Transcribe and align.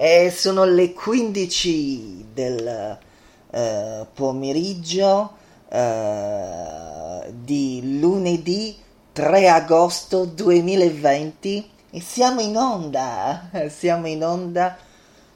E 0.00 0.30
sono 0.30 0.62
le 0.64 0.92
15 0.92 2.26
del 2.32 2.98
eh, 3.50 4.06
pomeriggio 4.14 5.32
eh, 5.68 7.32
di 7.32 7.98
lunedì 7.98 8.76
3 9.10 9.48
agosto 9.48 10.24
2020 10.24 11.70
e 11.90 12.00
siamo 12.00 12.40
in 12.40 12.56
onda, 12.56 13.50
siamo 13.70 14.06
in 14.06 14.22
onda 14.22 14.76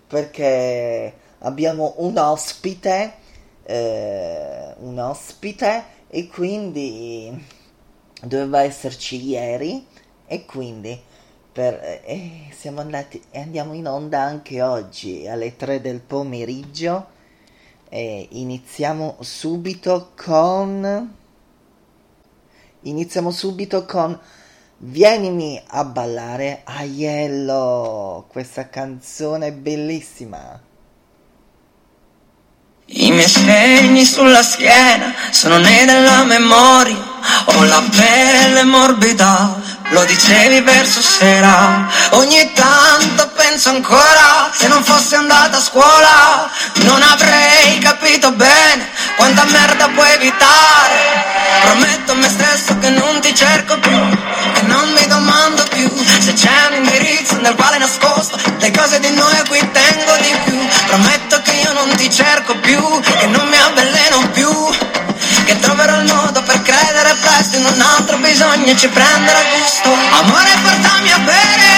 perché 0.07 1.13
abbiamo 1.41 1.95
un 1.97 2.17
ospite, 2.19 3.15
eh, 3.65 4.75
un 4.79 4.97
ospite 4.97 5.85
e 6.07 6.29
quindi 6.29 7.47
doveva 8.23 8.63
esserci 8.63 9.27
ieri 9.27 9.85
e 10.25 10.45
quindi 10.45 11.11
per, 11.53 12.01
eh, 12.05 12.49
siamo 12.57 12.81
andati 12.81 13.23
e 13.31 13.41
andiamo 13.41 13.75
in 13.75 13.87
onda 13.87 14.23
anche 14.23 14.63
oggi 14.63 15.29
alle 15.29 15.55
3 15.55 15.81
del 15.81 16.01
pomeriggio 16.01 17.07
e 17.89 18.27
iniziamo 18.31 19.19
subito 19.21 20.13
con 20.17 21.21
iniziamo 22.81 23.31
subito 23.31 23.85
con 23.85 24.19
Vienimi 24.85 25.63
a 25.65 25.85
ballare 25.85 26.63
Aiello, 26.65 28.27
questa 28.29 28.69
canzone 28.69 29.53
bellissima. 29.53 30.61
I 32.87 33.11
miei 33.13 33.29
segni 33.29 34.05
sulla 34.05 34.43
schiena 34.43 35.15
sono 35.31 35.59
nei 35.59 35.87
della 35.87 36.25
memoria, 36.25 36.97
ho 37.47 37.65
la 37.65 37.82
pelle 37.97 38.65
morbida, 38.65 39.55
lo 39.91 40.05
dicevi 40.05 40.61
verso 40.61 41.01
sera. 41.01 41.87
Ogni 42.11 42.53
tanto 42.53 43.29
penso 43.37 43.71
ancora, 43.71 44.51
se 44.53 44.69
non 44.69 44.83
fossi 44.83 45.15
andata 45.15 45.59
a 45.59 45.61
scuola, 45.61 46.51
non 46.85 47.03
avrei 47.03 47.79
capito 47.79 48.33
bene 48.33 48.89
quanta 49.17 49.45
merda 49.45 49.89
puoi 49.89 50.11
evitare. 50.13 51.31
Prometto 51.63 52.13
a 52.13 52.15
me 52.17 52.29
stesso 52.29 52.79
che 52.79 52.91
non 52.91 53.21
ti 53.21 53.35
cerco 53.35 53.79
più, 53.79 53.99
che 54.55 54.63
non 54.63 54.91
mi 54.93 55.07
domando 55.07 55.63
più 55.65 55.89
se 56.19 56.33
c'è 56.33 56.67
un 56.71 56.77
indirizzo 56.77 57.39
nel 57.41 57.55
quale 57.55 57.79
nascosto 57.79 58.39
le 58.59 58.71
cose 58.71 58.99
di 59.01 59.11
noi 59.11 59.37
a 59.37 59.45
cui 59.47 59.71
tengo 59.71 60.17
di 60.17 60.35
più. 60.45 60.59
Prometto 60.87 61.41
che 61.43 61.53
io 61.53 61.73
non 61.73 61.95
ti 61.97 62.11
cerco 62.11 62.57
più, 62.57 62.81
e 68.61 68.77
ci 68.77 68.89
prendere 68.89 69.41
gusto. 69.59 69.91
Amore, 69.91 70.51
portami 70.63 71.11
a 71.11 71.19
bere. 71.21 71.72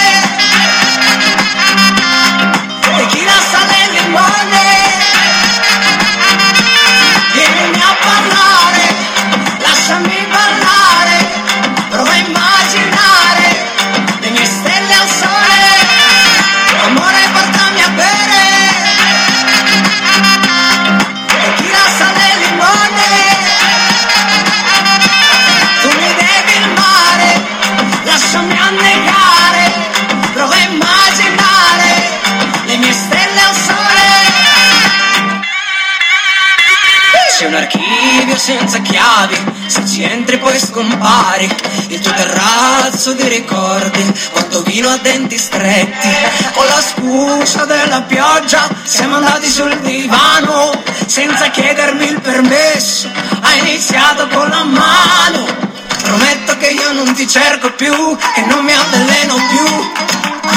Poi 40.45 40.59
scompari. 40.59 41.55
Il 41.87 41.99
tuo 42.01 42.13
terrazzo 42.13 43.13
di 43.13 43.27
ricordi, 43.27 44.13
quanto 44.31 44.61
vino 44.61 44.89
a 44.89 44.97
denti 44.97 45.39
stretti. 45.39 46.07
Con 46.53 46.65
la 46.67 46.81
scusa 46.81 47.65
della 47.65 48.03
pioggia 48.03 48.69
siamo 48.83 49.15
andati 49.15 49.49
sul 49.49 49.75
divano, 49.79 50.71
senza 51.07 51.49
chiedermi 51.49 52.05
il 52.05 52.21
permesso. 52.21 53.09
Hai 53.41 53.59
iniziato 53.59 54.27
con 54.27 54.47
la 54.47 54.63
mano. 54.63 55.63
Prometto 56.03 56.55
che 56.57 56.67
io 56.67 56.91
non 56.91 57.11
ti 57.15 57.27
cerco 57.27 57.71
più, 57.73 58.15
che 58.35 58.41
non 58.41 58.63
mi 58.63 58.73
avveleno 58.73 59.33
più. 59.49 59.91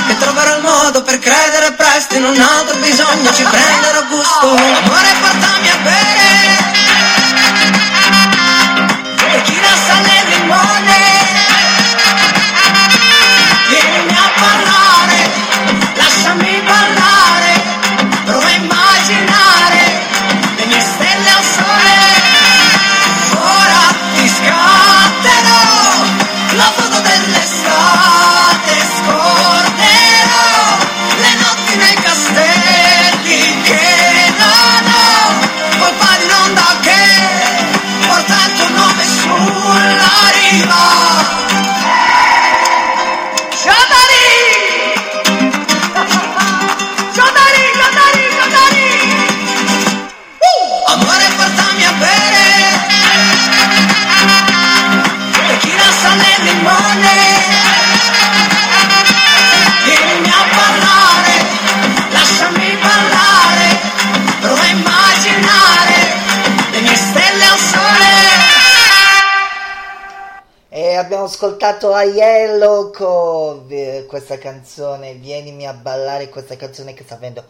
Che 0.07 0.19
troverò 0.19 0.57
il 0.57 0.63
modo 0.63 1.03
per 1.03 1.19
credere 1.19 1.73
presto 1.73 2.15
in 2.17 2.25
un 2.25 2.39
altro 2.39 2.77
bisogno, 2.77 3.33
ci 3.33 3.43
prenderò 3.43 4.05
gusto. 4.11 4.49
Amore, 4.49 5.15
portami 5.21 5.57
a 5.57 5.58
ascoltato 71.39 71.95
Aiello 71.95 72.91
con 72.91 73.65
questa 74.09 74.39
canzone 74.39 75.15
Vienimi 75.15 75.69
a 75.69 75.73
ballare, 75.73 76.29
questa 76.29 76.57
canzone 76.57 76.95
che 76.95 77.05
sta 77.05 77.15
avendo 77.15 77.45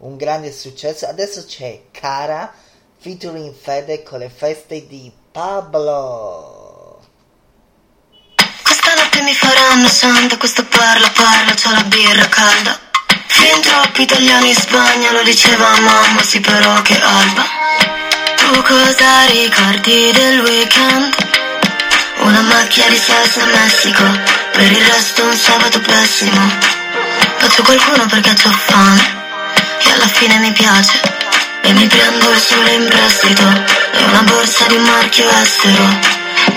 un 0.00 0.18
grande 0.18 0.52
successo. 0.52 1.06
Adesso 1.06 1.46
c'è 1.46 1.84
Cara 1.90 2.52
featuring 2.98 3.54
Fede 3.54 4.02
con 4.02 4.18
le 4.18 4.28
feste 4.28 4.86
di 4.86 5.10
Pablo. 5.32 7.00
Questa 8.62 8.94
notte 8.94 9.22
mi 9.22 9.32
faranno 9.32 9.88
santa, 9.88 10.36
questo 10.36 10.62
parla 10.66 11.10
parla, 11.14 11.54
c'ho 11.54 11.70
la 11.70 11.84
birra 11.84 12.28
calda. 12.28 12.78
Fin 13.26 13.62
troppi 13.62 14.02
italiani 14.02 14.50
in 14.50 14.54
Spagna, 14.54 15.12
lo 15.12 15.22
diceva 15.22 15.80
mamma, 15.80 16.22
sì 16.22 16.40
però 16.40 16.82
che 16.82 17.00
alba. 17.00 17.44
Tu 18.36 18.62
cosa 18.64 19.24
ricordi 19.28 20.12
del 20.12 20.40
weekend? 20.40 21.19
Una 22.22 22.42
macchia 22.42 22.86
di 22.88 22.96
salsa 22.96 23.42
a 23.42 23.46
Messico, 23.46 24.04
per 24.52 24.70
il 24.70 24.84
resto 24.84 25.24
un 25.24 25.34
sabato 25.34 25.80
pessimo. 25.80 26.58
Faccio 27.38 27.62
qualcuno 27.62 28.04
perché 28.06 28.34
c'ho 28.34 28.50
fame, 28.50 29.24
e 29.78 29.90
alla 29.90 30.06
fine 30.06 30.36
mi 30.38 30.52
piace. 30.52 31.00
E 31.62 31.72
mi 31.72 31.86
prendo 31.86 32.30
il 32.30 32.38
sole 32.38 32.72
in 32.72 32.86
prestito, 32.88 33.42
e 33.92 34.04
una 34.04 34.22
borsa 34.22 34.66
di 34.66 34.74
un 34.74 34.82
marchio 34.82 35.28
estero. 35.30 35.98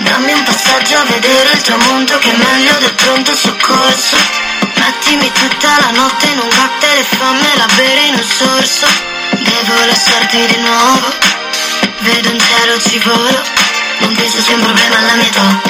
Dammi 0.00 0.32
un 0.32 0.42
passaggio 0.42 0.98
a 0.98 1.04
vedere 1.04 1.52
il 1.52 1.62
tramonto 1.62 2.18
che 2.18 2.30
è 2.30 2.36
meglio 2.36 2.78
del 2.80 2.94
pronto 2.94 3.34
soccorso. 3.34 4.16
Mettimi 4.74 5.32
tutta 5.32 5.80
la 5.80 5.90
notte 5.92 6.26
in 6.26 6.38
un 6.40 6.48
cocktail 6.48 6.98
e 6.98 7.04
fammela 7.04 7.66
bere 7.74 8.00
in 8.08 8.14
un 8.14 8.22
sorso. 8.22 8.86
Devo 9.30 9.86
lasciarti 9.86 10.46
di 10.46 10.56
nuovo. 10.58 11.12
Vedo 12.00 12.30
un 12.30 12.38
cielo 12.38 12.80
ci 12.80 12.98
volo 12.98 13.63
Penso 14.12 14.40
sia 14.40 14.54
un 14.54 14.62
problema 14.62 14.98
alla 14.98 15.14
mia 15.14 15.26
età 15.26 15.60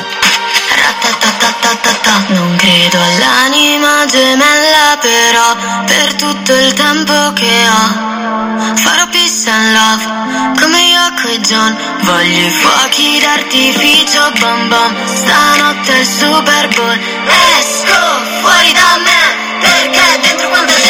Ratatatatata. 0.74 2.24
Non 2.28 2.56
credo 2.56 2.98
all'anima 3.00 4.04
gemella 4.06 4.98
però 5.00 5.84
Per 5.86 6.14
tutto 6.14 6.52
il 6.52 6.72
tempo 6.72 7.32
che 7.34 7.68
ho 7.68 8.74
Farò 8.76 9.06
peace 9.08 9.50
and 9.50 9.72
love 9.72 10.04
Come 10.60 10.78
Yoko 10.78 11.28
e 11.28 11.40
John. 11.40 11.76
Voglio 12.00 12.46
i 12.46 12.50
fuochi 12.50 13.20
d'artificio 13.20 14.32
bom 14.38 14.68
bom. 14.68 15.06
Stanotte 15.06 15.92
è 15.92 15.98
il 15.98 16.06
Super 16.06 16.68
Bowl. 16.74 16.98
Esco 17.58 18.00
fuori 18.40 18.72
da 18.72 18.98
me 18.98 19.60
Perché 19.60 20.20
dentro 20.20 20.48
quanta 20.48 20.83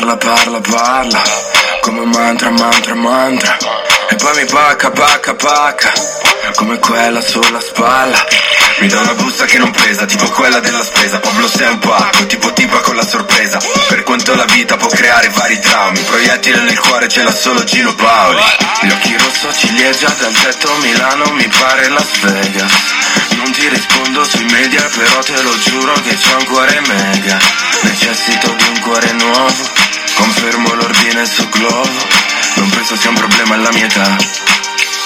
parla, 0.00 0.16
parla, 0.16 0.60
parla. 0.60 1.22
Come 1.82 2.04
mantra, 2.06 2.50
mantra, 2.50 2.94
mantra. 2.94 3.56
E 4.08 4.16
poi 4.16 4.34
mi 4.36 4.44
pacca, 4.46 4.90
pacca, 4.90 5.34
pacca. 5.34 5.92
Come 6.56 6.78
quella 6.78 7.20
sulla 7.20 7.60
spalla. 7.60 8.24
Mi 8.78 8.88
dà 8.88 8.98
una 9.00 9.12
busta 9.12 9.44
che 9.44 9.58
non 9.58 9.70
pesa 9.70 10.06
Tipo 10.06 10.24
quella 10.30 10.58
della 10.60 10.82
spesa. 10.82 11.18
Pablo 11.18 11.46
sei 11.46 11.68
un 11.68 11.78
pacco 11.78 12.24
Tipo 12.26 12.50
tipa 12.52 12.78
con 12.80 12.96
la 12.96 13.06
sorpresa. 13.06 13.58
Per 13.88 14.02
quanto 14.04 14.34
la 14.34 14.46
vita 14.46 14.76
può 14.76 14.88
creare 14.88 15.28
vari 15.28 15.58
traumi 15.60 16.00
Proiettile 16.00 16.60
nel 16.60 16.78
cuore 16.78 17.08
ce 17.08 17.22
l'ha 17.22 17.34
solo 17.34 17.62
Gino 17.64 17.94
Paoli. 17.94 18.42
Gli 18.82 18.90
occhi 18.90 19.16
rosso 19.18 19.52
ciliegia 19.52 20.08
Dal 20.18 20.32
tetto 20.32 20.74
Milano 20.76 21.30
mi 21.32 21.46
pare 21.48 21.88
Las 21.88 22.18
Vegas. 22.20 22.72
Non 23.36 23.52
ti 23.52 23.68
rispondo 23.68 24.24
sui 24.24 24.44
media 24.44 24.82
Però 24.96 25.22
te 25.22 25.42
lo 25.42 25.58
giuro 25.58 25.92
che 25.92 26.16
c'ho 26.16 26.36
un 26.38 26.44
cuore 26.46 26.80
mega 26.80 27.38
Necessito 27.82 28.52
di 28.54 28.64
un 28.68 28.80
cuore 28.80 29.12
nuovo 29.12 29.89
Confermo 30.20 30.74
l'ordine 30.74 31.24
sul 31.24 31.48
globo. 31.48 31.88
Non 32.56 32.68
penso 32.70 32.94
sia 32.96 33.08
un 33.08 33.16
problema 33.16 33.54
alla 33.54 33.70
mia 33.72 33.86
età. 33.86 34.16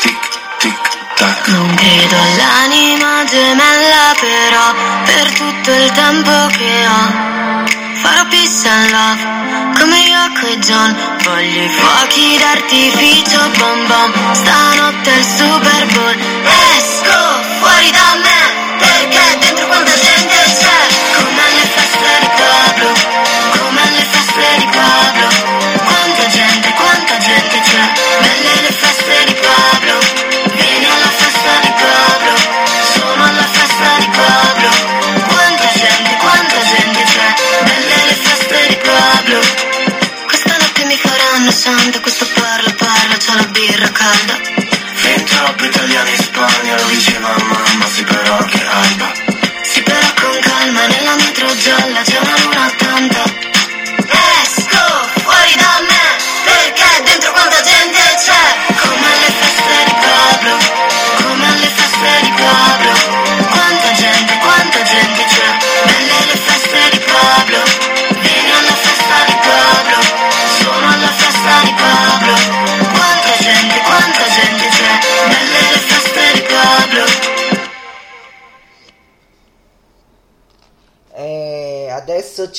Tic, 0.01 0.19
tic, 0.59 0.79
tac. 1.15 1.47
Non 1.49 1.73
credo 1.77 2.17
all'anima 2.17 3.25
gemella 3.25 4.15
però 4.21 4.75
Per 5.05 5.33
tutto 5.33 5.71
il 5.73 5.91
tempo 5.93 6.31
che 6.57 6.87
ho 6.87 7.05
Farò 8.03 8.27
peace 8.27 8.69
and 8.69 8.91
love 8.91 9.23
Come 9.79 9.99
Yoko 9.99 10.47
e 10.47 10.59
John. 10.59 10.97
Voglio 11.23 11.63
i 11.63 11.69
fuochi 11.69 12.37
d'artificio 12.39 13.39
bom 13.57 13.87
bom. 13.87 14.33
Stanotte 14.33 15.11
è 15.11 15.17
il 15.17 15.25
Super 15.25 15.87
Bowl. 15.93 16.17
Esco 16.77 17.43
fuori 17.61 17.91
da 17.91 18.19
me 18.25 18.41
Perché 18.79 19.39
dentro 19.39 19.67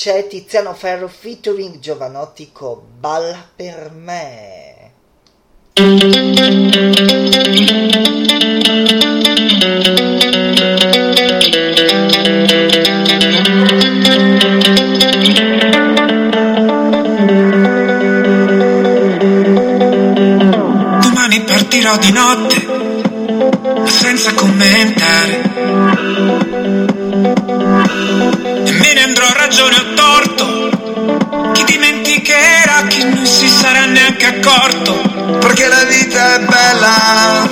c'è 0.05 0.27
Tiziano 0.27 0.75
Ferro 0.75 1.07
featuring 1.07 1.79
Giovanotti 1.79 2.51
con 2.51 2.79
Balla 2.99 3.43
per 3.55 3.89
me. 3.91 4.91
Domani 21.01 21.41
partirò 21.45 21.97
di 21.97 22.11
notte, 22.11 23.87
senza 23.87 24.35
commentare. 24.35 25.74
A 29.07 29.33
ragione 29.37 29.75
o 29.75 29.93
torto. 29.93 31.51
Chi 31.53 31.63
dimenticherà 31.63 32.87
che 32.87 33.03
non 33.03 33.23
si 33.23 33.47
sarà 33.47 33.85
neanche 33.85 34.25
accorto. 34.25 34.99
Perché 35.39 35.67
la 35.67 35.83
vita 35.83 36.35
è 36.35 36.39
bella 36.39 37.47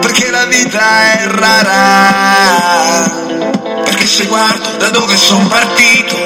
Perché 0.00 0.30
la 0.30 0.44
vita 0.46 1.12
è 1.12 1.26
rara 1.26 3.10
Perché 3.84 4.06
se 4.06 4.26
guardo 4.26 4.55
da 4.86 4.98
dove 4.98 5.16
son 5.16 5.46
partito, 5.48 6.16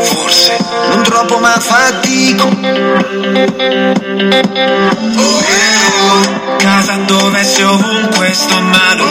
forse 0.00 0.56
Non 0.92 1.02
troppo 1.02 1.38
ma 1.38 1.58
fatico 1.60 2.44
Oh 2.44 2.60
yeah 5.48 6.46
casa 6.58 6.96
dove 7.06 7.44
sei 7.44 7.64
ovunque 7.64 8.32
sto 8.32 8.60
male. 8.60 9.04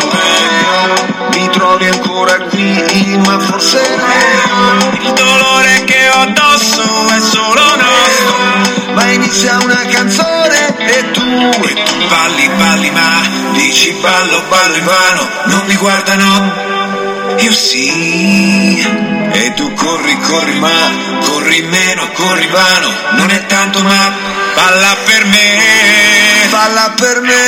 Mi 1.31 1.49
trovi 1.49 1.87
ancora 1.87 2.37
qui 2.49 3.21
ma 3.25 3.39
forse 3.39 3.79
no 3.95 4.91
Il 5.01 5.13
dolore 5.13 5.83
che 5.85 6.09
ho 6.09 6.21
addosso 6.21 6.81
è 6.81 7.19
solo 7.19 7.61
nostro. 7.75 8.93
Ma 8.93 9.05
inizia 9.11 9.57
una 9.63 9.85
canzone 9.89 10.75
e 10.77 11.11
tu 11.11 11.21
E 11.21 11.73
tu 11.83 12.07
balli, 12.07 12.49
balli, 12.57 12.91
ma 12.91 13.21
dici 13.53 13.91
ballo, 14.01 14.41
ballo 14.49 14.75
in 14.75 14.85
vano, 14.85 15.29
non 15.45 15.63
mi 15.67 15.75
guardano, 15.75 16.66
io 17.39 17.51
sì. 17.51 18.85
E 19.33 19.53
tu 19.53 19.71
corri, 19.73 20.19
corri, 20.21 20.59
ma 20.59 21.19
corri 21.21 21.61
meno, 21.61 22.09
corri 22.13 22.47
vano, 22.47 22.91
non 23.11 23.29
è 23.29 23.45
tanto, 23.45 23.81
ma 23.81 24.13
balla 24.55 24.97
per 25.05 25.25
me, 25.25 25.59
Balla 26.49 26.93
per 26.95 27.21
me. 27.21 27.45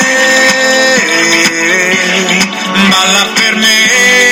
Balla 2.89 3.27
per 3.33 3.55
me, 3.55 4.28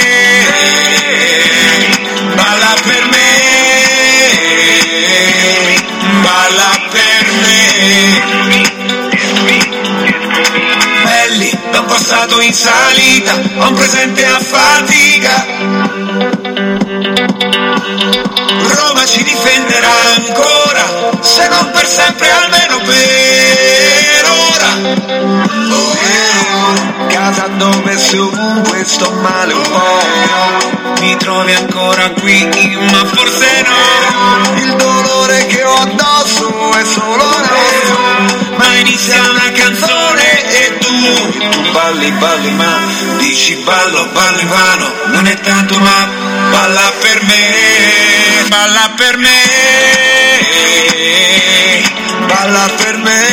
in 12.42 12.54
salita 12.54 13.32
a 13.58 13.68
un 13.68 13.74
presente 13.74 14.26
a 14.26 14.40
fatica. 14.40 15.46
Roma 18.76 19.06
ci 19.06 19.24
difenderà 19.24 19.94
ancora, 20.16 21.12
se 21.22 21.48
non 21.48 21.72
per 21.72 21.88
sempre 21.88 22.30
almeno 22.30 22.80
per 22.86 24.26
ora. 24.26 24.72
Oh 25.70 25.94
yeah 25.94 26.28
Casa 27.08 27.48
dove 27.58 27.98
sei 27.98 28.20
ovunque 28.20 28.84
sto 28.86 29.12
male 29.12 29.54
un 29.54 29.62
po' 29.62 31.02
Mi 31.02 31.16
trovi 31.18 31.54
ancora 31.54 32.10
qui, 32.12 32.48
ma 32.92 33.06
forse 33.06 33.66
no. 33.66 34.56
Il 34.58 34.76
dolore 34.76 35.46
che 35.48 35.64
ho 35.64 35.76
addosso 35.76 36.74
è 36.74 36.84
solo 36.84 37.24
nostro 37.24 38.56
Ma 38.58 38.76
inizia 38.76 39.22
una 39.30 39.52
canzone 39.52 39.97
balli, 41.78 42.12
balli, 42.14 42.52
ma 42.54 42.80
dici 43.20 43.56
ballo, 43.58 44.10
in 44.42 44.48
vano, 44.48 44.94
non 45.14 45.28
è 45.28 45.40
tanto 45.42 45.78
ma 45.78 46.10
balla 46.50 46.92
per 47.00 47.24
me, 47.24 47.54
balla 48.48 48.92
per 48.96 49.18
me, 49.18 49.36
Balla 52.28 52.70
per 52.76 52.98
me 52.98 53.26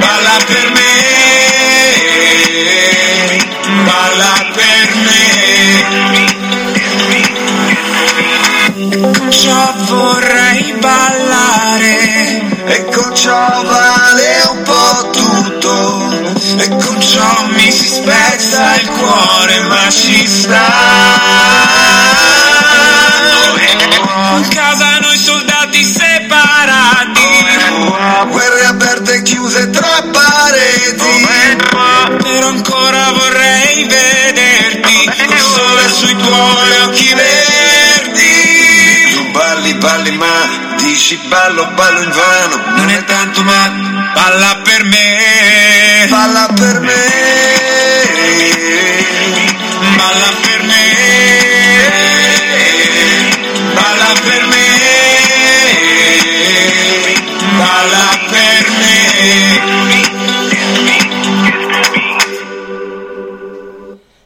balla 0.00 0.36
per 0.46 0.70
me, 0.76 0.90
balla 3.84 4.36
per 4.54 4.94
me. 5.06 5.24
Vorrei 9.86 10.74
ballare. 10.80 12.42
E 12.66 12.84
con 12.86 13.14
ciò 13.14 13.60
tutto 13.60 13.83
E 16.46 16.68
con 16.68 17.00
ciò 17.00 17.46
mi 17.48 17.72
si 17.72 17.86
spezza 17.86 18.74
il 18.76 18.88
cuore 18.88 19.60
ma 19.62 19.88
ci 19.90 20.26
sta. 20.26 20.66
In 24.36 24.48
casa 24.48 24.98
noi 25.00 25.16
soldati 25.16 25.82
separati. 25.82 27.22
Guerre 28.28 28.66
aperte 28.66 29.14
e 29.14 29.22
chiuse 29.22 29.70
tra 29.70 30.02
pareti. 30.12 31.26
Però 32.22 32.48
ancora 32.48 33.12
vorrei 33.12 33.84
vederti. 33.84 35.10
Il 35.30 35.40
sole 35.40 35.88
sui 35.88 36.16
tuoi 36.16 36.80
occhi 36.86 37.14
verdi 37.14 37.44
esci 40.94 41.16
bello 41.26 41.66
bello 41.74 42.02
in 42.02 42.10
vano 42.10 42.56
Non 42.76 42.88
è 42.88 43.04
tanto 43.04 43.42
ma 43.42 43.68
balla 44.14 44.60
per 44.62 44.84
me. 44.84 46.06
Balla 46.08 46.48
per 46.54 46.80
me. 46.80 46.94
Balla 49.96 50.32
per 50.40 50.62
me. 50.62 50.84
Balla 53.74 54.12
per 54.22 54.46
me. 54.46 54.66
Balla 57.58 58.18
per 58.30 58.70
me. 58.70 59.02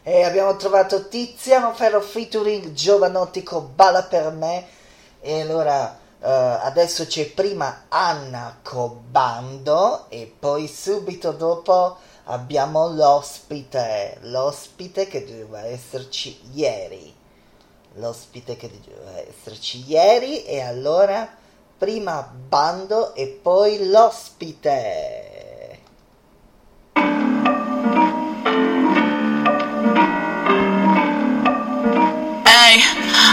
E 0.02 0.24
abbiamo 0.24 0.56
trovato 0.56 1.08
Tiziano 1.08 1.72
Ferro 1.74 2.00
featuring 2.02 2.72
Giovanotti 2.72 3.42
con 3.42 3.70
Balla 3.74 4.02
per 4.02 4.30
me. 4.32 4.66
E 5.20 5.40
allora 5.40 6.06
eh, 6.20 6.28
adesso 6.28 7.06
c'è 7.06 7.30
prima 7.30 7.84
Anna 7.88 8.58
Cobando 8.62 10.06
e 10.08 10.32
poi 10.38 10.66
subito 10.66 11.32
dopo 11.32 11.96
abbiamo 12.24 12.88
l'ospite. 12.88 14.18
L'ospite 14.22 15.06
che 15.06 15.24
doveva 15.24 15.64
esserci 15.64 16.40
ieri. 16.52 17.14
L'ospite 17.94 18.56
che 18.56 18.70
doveva 18.84 19.18
esserci 19.28 19.84
ieri 19.86 20.44
e 20.44 20.60
allora 20.60 21.28
prima 21.78 22.22
Bando 22.22 23.14
e 23.14 23.28
poi 23.28 23.88
l'ospite. 23.88 25.28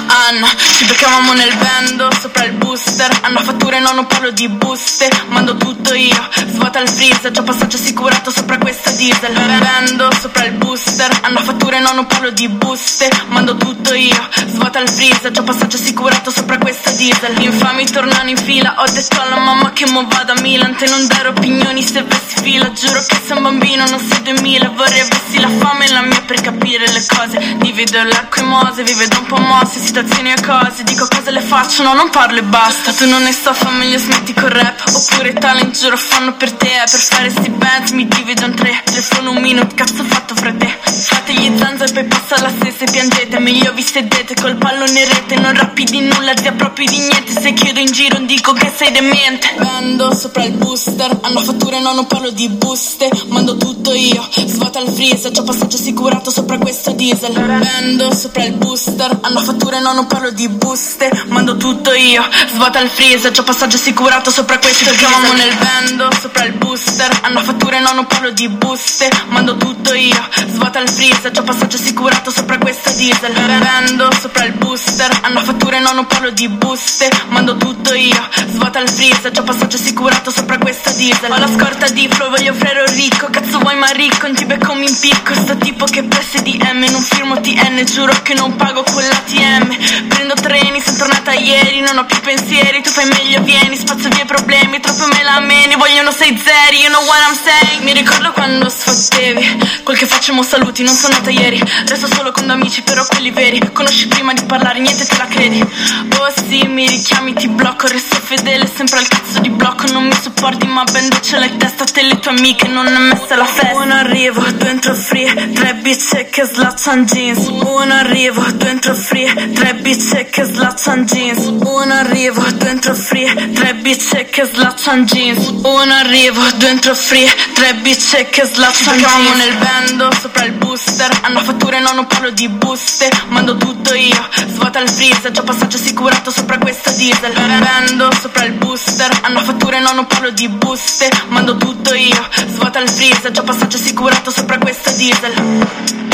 Anna, 0.07 0.47
ci 0.77 0.85
beccavamo 0.85 1.33
nel 1.33 1.53
bando 1.57 2.09
sopra 2.19 2.45
il 2.45 2.53
booster. 2.53 3.09
Hanno 3.21 3.39
fatture, 3.41 3.79
no, 3.79 3.91
non 3.91 4.05
parlo 4.05 4.31
di 4.31 4.47
buste. 4.47 5.09
Mando 5.27 5.55
tutto 5.57 5.93
io, 5.93 6.29
svuota 6.47 6.79
il 6.79 6.89
freezer. 6.89 7.31
Già 7.31 7.43
passaggio 7.43 7.77
assicurato 7.77 8.31
sopra 8.31 8.57
questa 8.57 8.91
diesel. 8.91 9.33
Bando 9.33 10.09
sopra 10.19 10.45
il 10.45 10.53
booster. 10.53 11.19
Hanno 11.21 11.41
fatture, 11.41 11.79
no, 11.79 11.93
non 11.93 12.05
parlo 12.05 12.29
di 12.31 12.47
buste. 12.47 13.09
Mando 13.27 13.55
tutto 13.55 13.93
io, 13.93 14.29
svuota 14.47 14.79
il 14.79 14.89
freezer. 14.89 15.31
Già 15.31 15.43
passaggio 15.43 15.77
assicurato 15.77 16.31
sopra 16.31 16.57
questa 16.57 16.91
diesel. 16.91 17.41
Infami 17.41 17.85
tornano 17.89 18.29
in 18.29 18.37
fila. 18.37 18.75
Ho 18.77 18.91
detto 18.91 19.19
alla 19.21 19.39
mamma 19.39 19.71
che 19.73 19.85
mo 19.89 20.05
vado 20.07 20.33
a 20.33 20.41
Milan. 20.41 20.75
Te 20.75 20.87
non 20.87 21.07
dare 21.07 21.29
opinioni 21.29 21.81
se 21.81 22.03
vessi 22.03 22.35
fila. 22.41 22.71
Giuro 22.71 23.03
che 23.07 23.21
sei 23.25 23.37
un 23.37 23.43
bambino, 23.43 23.85
non 23.89 23.99
sei 23.99 24.21
2000 24.21 24.69
Vorrei 24.75 24.99
avessi 24.99 25.39
la 25.39 25.49
fame 25.49 25.85
e 25.85 25.91
la 25.91 26.01
mia 26.01 26.21
per 26.21 26.41
capire 26.41 26.91
le 26.91 27.05
cose. 27.07 27.55
Divido 27.57 28.03
l'acqua 28.03 28.41
e 28.41 28.45
mose, 28.45 28.83
vive 28.83 29.07
da 29.07 29.17
un 29.19 29.25
po' 29.25 29.37
mosse 29.37 29.79
Situazioni 29.95 30.33
e 30.33 30.41
cose, 30.41 30.83
dico 30.83 31.07
cose 31.07 31.31
le 31.31 31.39
faccio 31.39 31.81
No, 31.81 31.93
non 31.93 32.09
parlo 32.09 32.37
e 32.37 32.43
basta. 32.43 32.91
Tu 32.91 33.07
non 33.07 33.23
ne 33.23 33.31
sto, 33.31 33.53
fa 33.53 33.69
meglio 33.69 33.97
smetti 33.97 34.33
col 34.33 34.49
rap 34.49 34.81
Oppure 34.93 35.31
talent, 35.31 35.77
giuro 35.77 35.95
fanno 35.95 36.33
per 36.33 36.51
te 36.51 36.67
Per 36.67 36.99
fare 36.99 37.29
sti 37.29 37.49
band 37.51 37.89
mi 37.91 38.05
divido 38.05 38.43
in 38.43 38.53
tre 38.55 38.81
Telefono 38.83 39.29
un 39.31 39.37
minuto, 39.37 39.73
cazzo 39.73 40.03
fatto 40.03 40.35
fra 40.35 40.53
te? 40.53 40.67
Fate 40.67 41.33
gli 41.33 41.57
zanza 41.57 41.85
e 41.85 41.93
poi 41.93 42.03
passa 42.03 42.41
la 42.41 42.49
stessa 42.49 42.83
e 42.83 42.91
piangete 42.91 43.39
Meglio 43.39 43.71
vi 43.71 43.83
sedete 43.83 44.33
col 44.33 44.57
pallone 44.57 44.99
in 44.99 45.07
rete 45.07 45.35
Non 45.39 45.53
rappi 45.53 45.85
di 45.85 46.01
nulla, 46.01 46.35
zia 46.35 46.51
proprio 46.51 46.87
di 46.87 46.97
niente. 46.97 47.31
Se 47.31 47.53
chiedo 47.53 47.79
in 47.79 47.91
giro 47.93 48.19
dico 48.19 48.51
che 48.51 48.69
sei 48.75 48.91
demente. 48.91 49.47
Vendo 49.57 50.13
sopra 50.13 50.43
il 50.43 50.51
booster 50.51 51.19
Hanno 51.21 51.39
fatture, 51.39 51.79
no, 51.79 51.93
non 51.93 52.05
parlo 52.07 52.31
di 52.31 52.49
buste 52.49 53.09
Mando 53.27 53.55
tutto 53.55 53.93
io, 53.93 54.27
svuota 54.45 54.81
il 54.81 54.89
freezer 54.89 55.31
C'ho 55.31 55.43
passaggio 55.43 55.77
assicurato 55.77 56.29
sopra 56.31 56.57
questo 56.57 56.91
diesel. 56.91 57.31
Vendo 57.33 58.13
sopra 58.13 58.43
il 58.43 58.53
booster 58.53 59.19
Hanno 59.21 59.39
fatture, 59.39 59.83
no, 59.85 59.93
non 59.93 60.07
parlo 60.07 60.31
di 60.31 60.47
buste 60.49 61.11
Mando 61.27 61.57
tutto 61.57 61.93
io, 61.93 62.23
svuota 62.47 62.79
il 62.79 62.89
freezer 62.89 63.31
C'ho 63.31 63.43
passaggio 63.43 63.75
assicurato 63.75 64.31
sopra 64.31 64.57
questo 64.57 64.85
Cercavamo 64.85 65.33
nel 65.33 65.53
vendo 65.55 66.09
sopra 66.19 66.45
il 66.45 66.53
booster. 66.53 67.19
Hanno 67.21 67.43
fatture, 67.43 67.79
no, 67.79 67.91
non 67.93 68.07
parlo 68.07 68.31
di 68.31 68.49
buste 68.49 69.09
Mando 69.27 69.55
tutto 69.57 69.93
io, 69.93 70.27
svuota 70.47 70.79
il 70.79 70.89
freezer 70.89 71.31
C'ho 71.31 71.43
passaggio 71.43 71.77
assicurato 71.77 72.31
sopra 72.31 72.57
questa 72.57 72.89
diesel. 72.91 73.33
Vendo 73.33 74.09
sopra 74.19 74.45
il 74.45 74.53
booster. 74.53 75.19
Hanno 75.21 75.43
fatture, 75.43 75.79
no, 75.79 75.91
non 75.91 76.07
parlo 76.07 76.31
di 76.31 76.47
buste 76.47 77.09
Mando 77.27 77.55
tutto 77.55 77.93
io, 77.93 78.27
svuota 78.47 78.79
il 78.79 78.89
freezer 78.89 79.31
C'ho 79.31 79.43
passaggio 79.43 79.77
assicurato 79.77 80.31
sopra 80.31 80.57
questa 80.57 80.89
diesel. 80.91 81.31
Ho 81.31 81.37
la 81.37 81.47
scorta 81.47 81.87
di 81.89 82.09
flow, 82.11 82.29
voglio 82.31 82.53
frero 82.53 82.85
ricco. 82.87 83.27
Cazzo 83.29 83.59
vuoi 83.59 83.75
ma 83.75 83.89
ricco, 83.89 84.25
non 84.25 84.35
ti 84.35 84.45
becco 84.45 84.73
mi 84.73 84.87
impicco. 84.89 85.35
Sto 85.35 85.55
tipo 85.57 85.85
che 85.85 86.01
presse 86.03 86.41
di 86.41 86.57
M 86.59 86.85
Non 86.89 87.01
firmo 87.01 87.39
TN, 87.39 87.83
giuro 87.85 88.13
che 88.23 88.33
non 88.33 88.55
pago 88.55 88.83
con 88.83 89.03
l'ATM 89.03 89.74
Prendo 90.07 90.33
treni, 90.35 90.81
sono 90.81 90.97
tornata 90.97 91.33
ieri 91.33 91.79
Non 91.81 91.97
ho 91.97 92.05
più 92.05 92.19
pensieri, 92.21 92.81
tu 92.81 92.89
fai 92.89 93.05
meglio 93.07 93.41
vieni 93.41 93.75
Spazzo 93.77 94.09
via 94.09 94.23
i 94.23 94.25
problemi, 94.25 94.79
troppo 94.79 95.05
me 95.07 95.23
la 95.23 95.39
meni 95.39 95.75
Vogliono 95.75 96.11
sei 96.11 96.37
zeri, 96.37 96.81
you 96.81 96.89
know 96.89 97.03
what 97.05 97.19
I'm 97.27 97.35
saying. 97.35 97.83
Mi 97.83 97.93
ricordo 97.93 98.31
quando 98.31 98.69
sfottevi 98.69 99.81
Quel 99.83 99.97
che 99.97 100.05
facciamo 100.05 100.41
saluti, 100.43 100.83
non 100.83 100.93
sono 100.93 101.13
nata 101.13 101.29
ieri. 101.29 101.61
Resto 101.85 102.07
solo 102.07 102.31
con 102.31 102.49
amici, 102.49 102.81
però 102.81 103.05
quelli 103.05 103.31
veri. 103.31 103.59
Conosci 103.71 104.07
prima 104.07 104.33
di 104.33 104.43
parlare, 104.43 104.79
niente 104.79 105.05
te 105.05 105.17
la 105.17 105.27
credi. 105.27 105.59
Oh 105.61 106.33
sì, 106.47 106.65
mi 106.67 106.87
richiami, 106.87 107.33
ti 107.33 107.47
blocco 107.47 107.87
Resto 107.87 108.15
fedele, 108.15 108.69
sempre 108.73 108.99
al 108.99 109.07
cazzo 109.07 109.39
di 109.39 109.49
blocco. 109.49 109.85
Non 109.91 110.05
mi 110.05 110.13
supporti, 110.19 110.65
ma 110.65 110.83
ben 110.91 111.09
ce 111.21 111.37
l'hai 111.37 111.55
testa 111.57 111.83
Te 111.85 112.01
le 112.01 112.19
tue 112.19 112.31
amiche, 112.31 112.67
non 112.67 112.87
è 112.87 112.97
messa 112.97 113.35
la 113.35 113.45
festa. 113.45 113.75
Uno 113.75 113.93
arrivo, 113.93 114.41
due 114.51 114.69
entro 114.69 114.93
free 114.93 115.51
Tre 115.53 115.73
bitch 115.75 116.29
che 116.29 116.45
slaccian 116.45 117.05
jeans. 117.05 117.47
Uno 117.47 117.93
arrivo, 117.93 118.41
due 118.53 118.69
entro 118.69 118.93
free 118.93 119.51
Tre 119.53 119.64
bitch 119.73 120.29
che 120.29 120.43
slaccian 120.43 121.05
jeans. 121.05 121.45
Uno 121.45 121.93
arrivo, 121.93 122.41
due 122.51 122.69
entro 122.69 122.93
free. 122.93 123.51
Tre 123.53 123.73
bitch 123.75 124.29
che 124.29 124.45
slaccian 124.45 125.05
jeans. 125.05 125.47
Uno 125.47 125.93
arrivo, 125.93 126.41
due 126.55 126.69
entro 126.69 126.93
free. 126.93 127.27
Tre 127.53 127.73
bitch 127.75 128.29
che 128.29 128.45
slaccian 128.45 128.97
jeans. 128.97 129.35
nel 129.35 129.55
bando 129.57 130.11
sopra 130.21 130.45
il 130.45 130.53
booster. 130.53 131.09
Hanno 131.21 131.41
fatture, 131.41 131.79
no, 131.79 131.93
non 131.93 132.07
parlo 132.07 132.29
di 132.29 132.47
buste. 132.47 133.09
Mando 133.29 133.57
tutto 133.57 133.93
io, 133.93 134.29
svuota 134.47 134.79
il 134.79 134.89
freezer 134.89 135.31
Già 135.31 135.41
passaggio 135.41 135.77
assicurato 135.77 136.31
sopra 136.31 136.57
questa 136.57 136.91
diesel. 136.91 137.33
Bando 137.33 138.11
sopra 138.19 138.45
il 138.45 138.53
booster. 138.53 139.19
Hanno 139.21 139.41
fatture, 139.41 139.79
no, 139.79 139.91
non 139.93 140.05
parlo 140.07 140.29
di 140.29 140.47
buste. 140.47 141.09
Mando 141.29 141.57
tutto 141.57 141.93
io, 141.93 142.27
svuota 142.47 142.79
il 142.79 142.89
freezer 142.89 143.31
Già 143.31 143.41
passaggio 143.41 143.77
assicurato 143.77 144.31
sopra 144.31 144.57
questa 144.57 144.91
diesel 144.91 146.04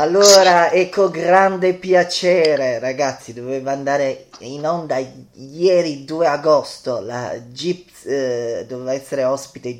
Allora, 0.00 0.70
ecco 0.72 1.10
grande 1.10 1.74
piacere, 1.74 2.78
ragazzi, 2.78 3.34
doveva 3.34 3.72
andare 3.72 4.28
in 4.38 4.66
onda 4.66 4.96
ieri 5.34 6.06
2 6.06 6.26
agosto, 6.26 7.00
la 7.00 7.38
Gips, 7.50 8.06
eh, 8.06 8.64
doveva 8.66 8.94
essere 8.94 9.24
ospite 9.24 9.76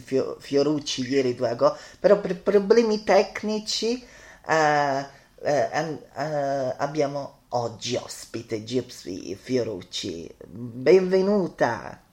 Fio- 0.00 0.36
Fiorucci 0.38 1.02
ieri 1.08 1.34
2 1.34 1.48
agosto, 1.48 1.78
però 1.98 2.20
per 2.20 2.40
problemi 2.40 3.02
tecnici 3.02 4.00
eh, 4.46 5.06
eh, 5.42 5.98
eh, 6.16 6.74
abbiamo 6.76 7.40
oggi 7.48 7.96
ospite 7.96 8.62
Gypsy 8.62 9.34
Fiorucci. 9.34 10.32
Benvenuta! 10.46 12.03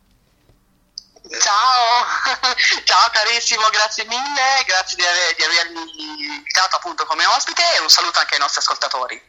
Ciao, 1.40 2.04
ciao 2.84 3.10
carissimo, 3.12 3.70
grazie 3.72 4.04
mille, 4.06 4.64
grazie 4.66 4.98
di, 4.98 5.04
aver, 5.04 5.36
di 5.36 5.44
avermi 5.44 6.36
invitato 6.36 6.76
appunto 6.76 7.06
come 7.06 7.26
ospite 7.26 7.62
e 7.78 7.80
un 7.80 7.90
saluto 7.90 8.20
anche 8.20 8.34
ai 8.34 8.40
nostri 8.42 8.60
ascoltatori. 8.60 9.22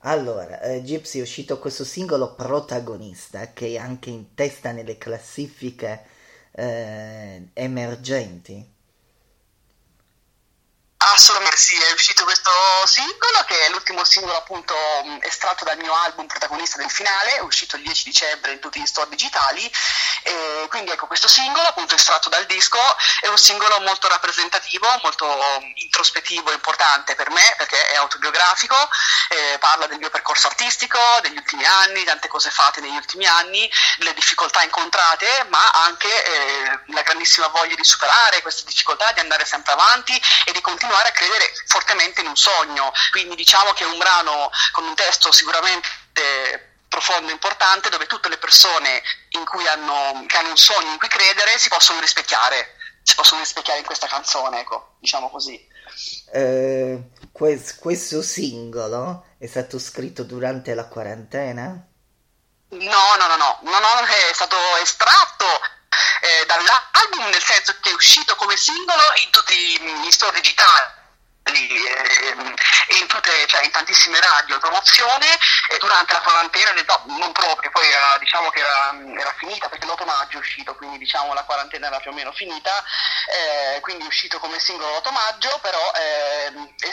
Allora, 0.00 0.60
eh, 0.60 0.82
Gypsy 0.82 1.20
è 1.20 1.22
uscito 1.22 1.58
questo 1.58 1.84
singolo 1.84 2.34
protagonista 2.34 3.52
che 3.52 3.68
è 3.68 3.76
anche 3.76 4.10
in 4.10 4.34
testa 4.34 4.72
nelle 4.72 4.98
classifiche 4.98 6.06
eh, 6.52 7.48
emergenti. 7.54 8.74
Assolutamente 10.98 11.58
sì, 11.58 11.76
è 11.78 11.92
uscito 11.92 12.24
questo 12.24 12.50
singolo 12.86 13.44
che 13.46 13.66
è 13.66 13.68
l'ultimo 13.68 14.02
singolo 14.02 14.34
appunto 14.34 14.74
estratto 15.20 15.64
dal 15.64 15.76
mio 15.76 15.94
album 15.94 16.26
protagonista 16.26 16.78
del 16.78 16.90
finale, 16.90 17.36
è 17.36 17.40
uscito 17.40 17.76
il 17.76 17.82
10 17.82 18.04
dicembre 18.04 18.52
in 18.52 18.60
tutti 18.60 18.80
gli 18.80 18.86
store 18.86 19.10
digitali. 19.10 19.70
E 20.22 20.66
quindi 20.68 20.90
ecco 20.90 21.06
questo 21.06 21.28
singolo 21.28 21.68
appunto 21.68 21.94
estratto 21.94 22.30
dal 22.30 22.46
disco 22.46 22.78
è 23.20 23.28
un 23.28 23.36
singolo 23.36 23.78
molto 23.80 24.08
rappresentativo, 24.08 24.88
molto 25.02 25.26
introspettivo 25.74 26.50
e 26.50 26.54
importante 26.54 27.14
per 27.14 27.30
me 27.30 27.54
perché 27.58 27.88
è 27.88 27.96
autobiografico, 27.96 28.76
eh, 29.28 29.58
parla 29.58 29.86
del 29.86 29.98
mio 29.98 30.10
percorso 30.10 30.46
artistico, 30.46 30.98
degli 31.20 31.36
ultimi 31.36 31.64
anni, 31.64 32.04
tante 32.04 32.26
cose 32.26 32.50
fatte 32.50 32.80
negli 32.80 32.96
ultimi 32.96 33.26
anni, 33.26 33.70
le 33.98 34.14
difficoltà 34.14 34.62
incontrate 34.62 35.46
ma 35.50 35.70
anche 35.72 36.08
eh, 36.08 36.80
la 36.86 37.02
grandissima 37.02 37.48
voglia 37.48 37.74
di 37.74 37.84
superare 37.84 38.40
queste 38.40 38.64
difficoltà, 38.64 39.12
di 39.12 39.20
andare 39.20 39.44
sempre 39.44 39.72
avanti 39.72 40.20
e 40.46 40.52
di 40.52 40.60
continuare 40.60 40.85
a 40.94 41.12
credere 41.12 41.52
fortemente 41.66 42.20
in 42.20 42.28
un 42.28 42.36
sogno. 42.36 42.92
Quindi 43.10 43.34
diciamo 43.34 43.72
che 43.72 43.84
è 43.84 43.86
un 43.86 43.98
brano 43.98 44.50
con 44.72 44.84
un 44.84 44.94
testo 44.94 45.32
sicuramente 45.32 46.74
profondo 46.88 47.28
e 47.28 47.32
importante 47.32 47.90
dove 47.90 48.06
tutte 48.06 48.28
le 48.28 48.38
persone 48.38 49.02
hanno, 49.68 50.24
che 50.26 50.36
hanno 50.36 50.50
un 50.50 50.56
sogno 50.56 50.92
in 50.92 50.98
cui 50.98 51.08
credere 51.08 51.58
si 51.58 51.68
possono 51.68 52.00
rispecchiare, 52.00 52.76
si 53.02 53.14
possono 53.14 53.40
rispecchiare 53.40 53.80
in 53.80 53.84
questa 53.84 54.06
canzone, 54.06 54.60
ecco, 54.60 54.94
diciamo 54.98 55.30
così. 55.30 55.74
Eh, 56.32 57.10
questo, 57.32 57.74
questo 57.78 58.22
singolo 58.22 59.26
è 59.38 59.46
stato 59.46 59.78
scritto 59.78 60.22
durante 60.22 60.74
la 60.74 60.86
quarantena? 60.86 61.86
No, 62.68 63.14
no, 63.18 63.26
no, 63.26 63.36
no, 63.36 63.58
no, 63.62 63.70
no 63.70 64.06
è 64.06 64.34
stato 64.34 64.56
estratto 64.82 65.46
eh, 66.20 66.44
dall'album 66.46 67.28
nel 67.28 67.42
senso 67.42 67.76
che 67.80 67.90
è 67.90 67.94
uscito 67.94 68.34
come 68.36 68.56
singolo 68.56 69.02
in 69.22 69.30
tutti 69.30 69.54
gli 69.54 70.10
store 70.10 70.40
digitali 70.40 71.04
ehm, 71.44 72.54
e 72.88 72.96
in, 72.96 73.06
tutte, 73.06 73.30
cioè 73.46 73.64
in 73.64 73.70
tantissime 73.70 74.20
radio 74.20 74.58
promozione 74.58 75.26
e 75.70 75.78
durante 75.78 76.12
la 76.12 76.20
quarantena 76.20 76.72
no, 76.72 77.02
non 77.18 77.32
proprio 77.32 77.70
poi 77.70 77.88
era, 77.88 78.16
diciamo 78.18 78.50
che 78.50 78.60
era, 78.60 78.94
era, 79.18 79.34
finita 79.36 79.68
perché 79.68 79.86
l'8 79.86 80.04
maggio 80.04 80.36
è 80.36 80.40
uscito 80.40 80.74
quindi 80.74 80.98
diciamo 80.98 81.34
la 81.34 81.44
quarantena 81.44 81.86
era 81.86 82.00
più 82.00 82.10
o 82.10 82.14
meno 82.14 82.32
finita 82.32 82.82
eh, 83.30 83.80
quindi 83.80 84.04
è 84.04 84.06
uscito 84.06 84.38
come 84.38 84.58
singolo 84.58 84.98
l'8 84.98 85.12
maggio 85.12 85.58
però 85.62 85.92
eh, 85.94 86.52
è 86.78 86.90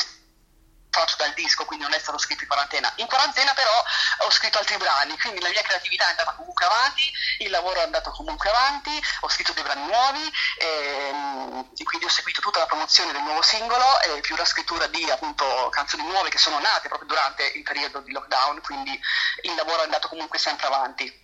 fatto 0.94 1.16
dal 1.18 1.34
disco, 1.34 1.66
quindi 1.66 1.86
non 1.86 1.94
è 1.94 2.00
stato 2.00 2.18
scritto 2.18 2.44
in 2.44 2.48
quarantena. 2.48 2.94
In 2.98 3.08
quarantena 3.08 3.54
però 3.54 3.84
ho 4.20 4.32
scritto 4.32 4.60
altri 4.60 4.78
brani, 4.78 5.18
quindi 5.18 5.42
la 5.42 5.50
mia 5.50 5.62
creatività 5.62 6.06
è 6.06 6.10
andata 6.12 6.34
comunque 6.34 6.66
avanti, 6.66 7.12
il 7.40 7.50
lavoro 7.50 7.80
è 7.80 7.84
andato 7.84 8.12
comunque 8.12 8.50
avanti, 8.50 8.92
ho 9.22 9.30
scritto 9.30 9.54
dei 9.54 9.64
brani 9.64 9.86
nuovi 9.86 10.32
e, 10.60 10.68
ehm, 10.68 11.70
quindi 11.84 12.06
ho 12.06 12.10
seguito 12.10 12.42
tutta 12.42 12.60
la 12.60 12.66
promozione 12.66 13.12
del 13.12 13.24
nuovo 13.24 13.42
singolo 13.42 14.02
e 14.02 14.22
più 14.22 14.36
la 14.36 14.46
scrittura 14.46 14.88
di 14.88 15.10
appunto 15.10 15.70
canzoni 15.72 16.04
nuove 16.04 16.30
che 16.30 16.38
sono 16.38 16.60
nate 16.60 16.88
proprio 16.88 17.08
durante 17.08 17.52
il 17.56 17.64
periodo 17.64 18.00
di 18.02 18.12
lockdown, 18.12 18.62
quindi 18.62 19.00
il 19.42 19.56
lavoro 19.56 19.82
è 19.82 19.86
andato 19.86 20.08
comunque 20.08 20.38
sempre 20.38 20.68
avanti. 20.68 21.22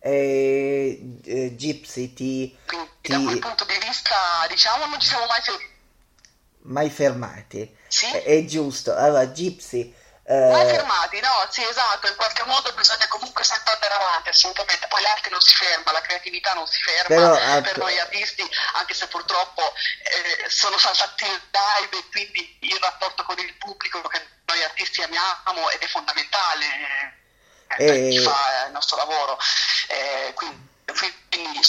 E, 0.00 1.18
eh, 1.24 1.56
Gypsy 1.56 2.14
ti, 2.14 2.56
quindi, 2.64 2.88
ti... 3.00 3.10
da 3.10 3.18
quel 3.20 3.38
punto 3.40 3.64
di 3.64 3.76
vista 3.78 4.46
diciamo 4.48 4.86
non 4.86 5.00
ci 5.00 5.08
siamo 5.08 5.26
mai 5.26 5.40
fermati 5.42 5.77
mai 6.68 6.90
fermati. 6.90 7.76
Sì? 7.88 8.10
È, 8.10 8.22
è 8.24 8.44
giusto. 8.44 8.94
Allora, 8.94 9.26
Gypsy. 9.26 9.94
Eh... 10.24 10.50
Mai 10.50 10.68
fermati, 10.68 11.20
no? 11.20 11.46
Sì, 11.48 11.64
esatto. 11.64 12.06
In 12.06 12.16
qualche 12.16 12.44
modo 12.44 12.72
bisogna 12.74 13.06
comunque 13.08 13.42
sempre 13.44 13.72
andare 13.72 13.94
avanti, 13.94 14.28
assolutamente. 14.28 14.86
Poi 14.86 15.00
l'arte 15.02 15.30
non 15.30 15.40
si 15.40 15.54
ferma, 15.54 15.92
la 15.92 16.02
creatività 16.02 16.52
non 16.52 16.66
si 16.66 16.80
ferma. 16.82 17.06
Però, 17.06 17.32
ah, 17.32 17.60
per 17.62 17.78
noi 17.78 17.98
artisti, 17.98 18.46
anche 18.74 18.94
se 18.94 19.06
purtroppo 19.08 19.62
eh, 19.62 20.50
sono 20.50 20.76
saltati 20.76 21.24
il 21.24 21.42
live 21.50 21.96
e 21.96 22.08
quindi 22.10 22.58
il 22.60 22.78
rapporto 22.80 23.24
con 23.24 23.38
il 23.38 23.54
pubblico 23.56 24.02
che 24.02 24.20
noi 24.44 24.62
artisti 24.62 25.02
amiamo 25.02 25.70
ed 25.70 25.80
è 25.80 25.86
fondamentale 25.86 26.64
eh, 27.76 27.84
per 27.86 28.08
chi 28.08 28.18
fa 28.18 28.64
il 28.66 28.72
nostro 28.72 28.96
lavoro. 28.98 29.38
Eh, 29.88 30.34
quindi 30.98 31.18
quindi 31.38 31.60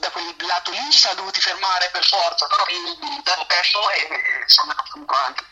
da 0.00 0.10
quel 0.10 0.34
lato 0.46 0.70
lì 0.70 0.78
ci 0.90 0.98
siamo 0.98 1.16
dovuti 1.16 1.40
fermare 1.40 1.88
per 1.92 2.04
forza, 2.04 2.46
però 2.46 2.62
abbiamo 2.62 3.46
perso 3.46 3.90
e 3.90 4.44
sono 4.46 4.70
andato 4.70 4.90
comunque 4.92 5.16
avanti. 5.16 5.44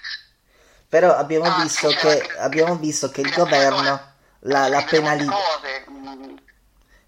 Però 0.89 1.15
abbiamo, 1.17 1.47
ah, 1.47 1.62
visto, 1.62 1.89
che, 1.89 2.21
che, 2.21 2.39
abbiamo 2.39 2.77
visto 2.77 3.11
che 3.11 3.23
il 3.23 3.33
governo 3.33 4.15
l'ha, 4.41 4.69
l'ha 4.69 4.83
penalizzato. 4.83 5.61
Mm. 5.91 6.37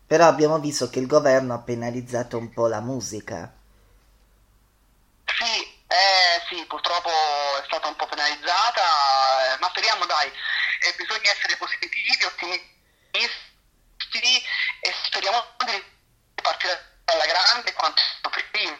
Però 0.06 0.26
abbiamo 0.26 0.58
visto 0.58 0.88
che 0.88 1.00
il 1.00 1.06
governo 1.06 1.54
ha 1.54 1.58
penalizzato 1.58 2.38
un 2.38 2.50
po' 2.50 2.66
la 2.66 2.80
musica. 2.80 3.52
Sì, 5.26 5.84
eh, 5.86 6.40
sì, 6.48 6.64
purtroppo 6.66 7.10
è 7.10 7.64
stata 7.66 7.88
un 7.88 7.96
po' 7.96 8.06
penalizzata, 8.06 8.80
eh, 9.52 9.58
ma 9.58 9.68
speriamo 9.68 10.06
dai, 10.06 10.28
eh, 10.28 10.94
bisogna 10.96 11.30
essere 11.30 11.56
positivi, 11.56 12.24
ottimisti 12.24 12.70
e 14.80 14.94
speriamo 15.04 15.44
di 15.66 15.93
partire 16.44 17.00
alla 17.06 17.24
grande 17.24 17.72
quanto 17.72 18.02
prima, 18.54 18.78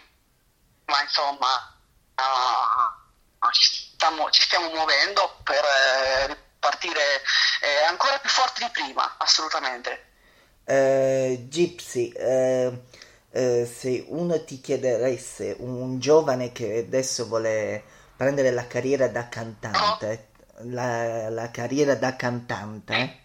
ma 0.87 1.03
insomma 1.03 1.77
uh, 2.15 3.51
ci, 3.51 3.91
stiamo, 3.95 4.31
ci, 4.31 4.43
stiamo, 4.43 4.71
muovendo 4.71 5.41
per 5.43 5.65
eh, 5.65 6.27
ripartire 6.29 7.23
eh, 7.61 7.85
ancora 7.89 8.19
più 8.19 8.31
forti 8.31 8.63
di 8.63 8.71
prima, 8.71 9.17
assolutamente. 9.19 10.13
Uh, 10.65 11.49
Gypsy, 11.49 12.13
uh, 12.17 12.83
se 13.31 14.05
uno 14.09 14.45
ti 14.45 14.61
chiedesse, 14.61 15.57
un 15.59 15.99
giovane 15.99 16.53
che 16.53 16.85
adesso 16.87 17.27
vuole 17.27 17.83
prendere 18.17 18.51
la 18.51 18.67
carriera 18.67 19.09
da 19.09 19.29
cantante, 19.29 20.29
oh. 20.55 20.63
la, 20.69 21.29
la 21.31 21.51
carriera 21.51 21.97
da 21.97 22.15
cantante, 22.17 23.24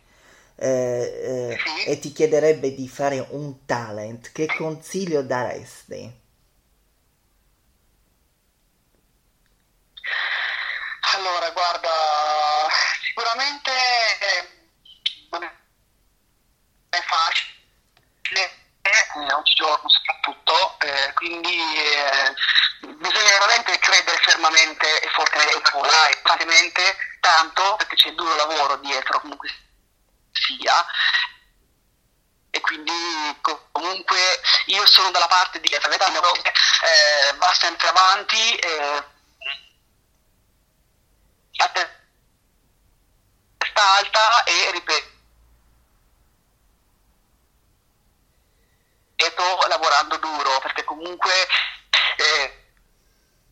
eh, 0.62 1.58
eh, 1.86 1.92
e 1.92 2.00
ti 2.00 2.12
chiederebbe 2.12 2.74
di 2.74 2.90
fare 2.90 3.26
un 3.30 3.66
talent, 3.66 4.32
che 4.34 4.46
consiglio 4.46 5.22
daresti? 5.22 6.28
Allora, 11.16 11.50
guarda, 11.52 11.90
sicuramente 13.02 13.72
non 15.32 15.44
è 16.90 17.02
facile, 17.02 18.52
eh, 18.82 19.34
oggigiorno 19.34 19.88
soprattutto, 19.88 20.80
eh, 20.82 21.14
quindi 21.14 21.56
eh, 21.56 22.34
bisogna 22.96 23.32
veramente 23.40 23.80
credere 23.80 24.18
fermamente 24.24 25.02
e 25.02 25.10
fortemente 25.10 26.98
tanto 27.22 27.76
perché 27.78 27.96
c'è 27.96 28.12
duro 28.12 28.36
lavoro 28.36 28.76
dietro, 28.78 29.20
comunque 29.22 29.50
sia 30.32 30.86
e 32.52 32.60
quindi 32.62 32.92
comunque 33.72 34.18
io 34.70 34.86
sono 34.86 35.12
dalla 35.12 35.28
parte 35.28 35.60
di 35.60 35.68
Gaetano 35.68 35.94
eh, 35.94 37.34
va 37.38 37.54
sempre 37.54 37.88
avanti 37.88 38.56
eh, 38.56 39.04
alta 43.80 44.44
e 44.44 44.72
ripeto 44.72 45.18
lavorando 49.68 50.18
duro 50.18 50.60
perché 50.60 50.84
comunque 50.84 51.32
eh, 52.18 52.60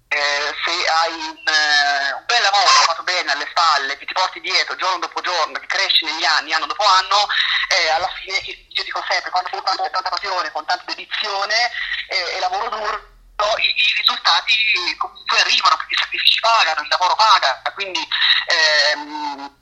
eh, 0.10 0.56
se 0.63 0.88
hai 0.88 1.13
un, 1.13 1.47
eh, 1.47 2.13
un, 2.13 2.23
bel 2.25 2.41
lavoro 2.41 2.67
fatto 2.86 3.03
bene 3.03 3.32
alle 3.32 3.47
spalle, 3.49 3.97
che 3.97 4.06
ti 4.06 4.13
porti 4.13 4.39
dietro 4.39 4.75
giorno 4.75 4.99
dopo 4.99 5.21
giorno, 5.21 5.60
che 5.60 5.67
cresci 5.98 6.06
negli 6.06 6.24
anni, 6.24 6.54
anno 6.54 6.68
dopo 6.68 6.84
anno, 6.84 7.28
eh, 7.70 7.90
alla 7.90 8.10
fine 8.20 8.38
io 8.38 8.84
dico 8.84 9.04
sempre, 9.10 9.32
quando 9.32 9.50
con 9.50 9.64
tanta 9.64 10.10
passione, 10.10 10.52
con 10.52 10.66
tanta 10.66 10.84
dedizione 10.86 11.72
eh, 12.10 12.36
e 12.36 12.40
lavoro 12.40 12.70
duro, 12.70 13.16
i, 13.58 13.66
i, 13.66 13.94
risultati 13.98 14.96
comunque 14.98 15.40
arrivano 15.40 15.78
perché 15.78 15.94
i 15.94 15.98
sacrifici 15.98 16.40
pagano, 16.40 16.82
il 16.82 16.88
lavoro 16.90 17.16
paga, 17.16 17.62
quindi 17.74 18.08
ehm, 18.48 19.56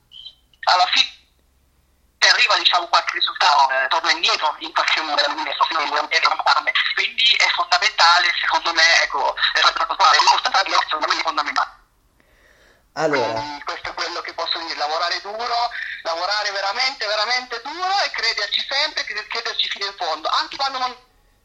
alla 0.71 0.87
fine 0.87 1.13
arriva 2.25 2.57
diciamo, 2.57 2.87
qualche 2.87 3.13
risultato, 3.13 3.69
eh, 3.69 3.87
torna 3.87 4.11
indietro 4.11 4.55
in 4.59 4.73
qualche 4.73 4.99
modo 5.01 5.21
quindi 6.95 7.35
è 7.37 7.47
fondamentale 7.49 8.31
secondo 8.41 8.73
me 8.73 9.01
ecco, 9.03 9.35
secondo 9.53 11.07
me 11.07 11.19
è 11.19 11.21
fondamentale 11.21 11.83
allora. 12.97 13.54
Veramente, 16.65 17.05
veramente 17.05 17.61
duro 17.61 18.01
e 18.01 18.09
crederci 18.09 18.65
sempre, 18.67 19.03
crederci 19.03 19.69
fino 19.69 19.85
in 19.85 19.95
fondo, 19.95 20.27
anche 20.29 20.55
quando 20.55 20.79
non 20.79 20.95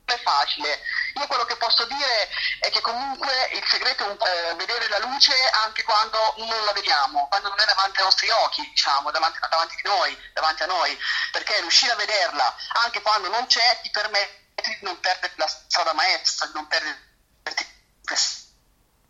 è 0.04 0.20
facile. 0.22 0.80
Io 1.14 1.26
quello 1.26 1.44
che 1.44 1.56
posso 1.56 1.84
dire 1.84 2.28
è 2.60 2.70
che 2.70 2.80
comunque 2.80 3.50
il 3.52 3.64
segreto 3.68 4.18
è 4.18 4.50
eh, 4.50 4.54
vedere 4.54 4.88
la 4.88 4.98
luce 4.98 5.34
anche 5.64 5.82
quando 5.82 6.34
non 6.38 6.64
la 6.64 6.72
vediamo, 6.72 7.28
quando 7.28 7.48
non 7.48 7.60
è 7.60 7.64
davanti 7.64 7.98
ai 7.98 8.04
nostri 8.04 8.30
occhi, 8.30 8.62
diciamo, 8.62 9.10
davanti, 9.10 9.38
davanti 9.38 9.74
a 9.84 9.88
noi, 9.88 10.30
davanti 10.32 10.62
a 10.62 10.66
noi, 10.66 10.98
perché 11.32 11.60
riuscire 11.60 11.92
a 11.92 11.96
vederla 11.96 12.56
anche 12.82 13.02
quando 13.02 13.28
non 13.28 13.46
c'è 13.46 13.80
ti 13.82 13.90
permette 13.90 14.38
di 14.62 14.78
non 14.82 14.98
perdere 15.00 15.32
la 15.36 15.46
strada 15.46 15.92
maestra, 15.92 16.46
di 16.46 16.52
non 16.54 16.66
perdere 16.66 17.08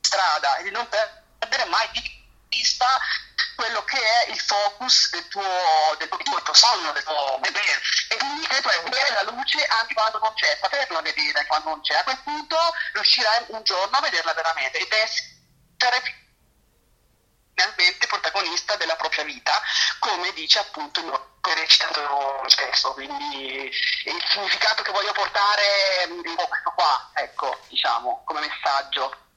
strada 0.00 0.56
e 0.56 0.64
di 0.64 0.70
non 0.70 0.88
perdere 0.88 1.64
mai 1.66 1.88
di 1.92 2.18
vista 2.48 2.98
quello 3.60 3.84
che 3.84 3.98
è 3.98 4.30
il 4.30 4.40
focus 4.40 5.10
del 5.10 5.28
tuo, 5.28 5.44
del 5.98 6.08
tuo 6.08 6.54
sogno, 6.54 6.92
del 6.92 7.02
tuo 7.02 7.36
bebè. 7.40 7.60
E 8.08 8.16
quindi 8.16 8.46
credo 8.46 8.70
è 8.70 8.82
vedere 8.84 9.22
la 9.22 9.30
luce 9.30 9.62
anche 9.66 9.92
quando 9.92 10.18
non 10.18 10.32
c'è, 10.32 10.58
saperla 10.58 11.02
vedere 11.02 11.44
quando 11.46 11.68
non 11.68 11.82
c'è. 11.82 11.96
A 11.96 12.02
quel 12.04 12.18
punto 12.24 12.56
riuscirai 12.94 13.44
un 13.48 13.62
giorno 13.62 13.98
a 13.98 14.00
vederla 14.00 14.32
veramente 14.32 14.78
ed 14.78 14.90
essere 14.90 16.02
finalmente 17.52 18.06
protagonista 18.06 18.76
della 18.76 18.96
propria 18.96 19.24
vita, 19.24 19.60
come 19.98 20.32
dice 20.32 20.60
appunto 20.60 21.00
il 21.00 21.06
mio 21.06 21.38
recitato 21.42 22.42
stesso. 22.46 22.94
Quindi 22.94 23.64
il 23.64 24.24
significato 24.30 24.82
che 24.82 24.92
voglio 24.92 25.12
portare 25.12 25.62
è 25.98 26.04
un 26.06 26.34
po' 26.34 26.48
questo 26.48 26.72
qua, 26.74 27.10
ecco, 27.12 27.60
diciamo, 27.68 28.22
come 28.24 28.40
messaggio. 28.40 29.28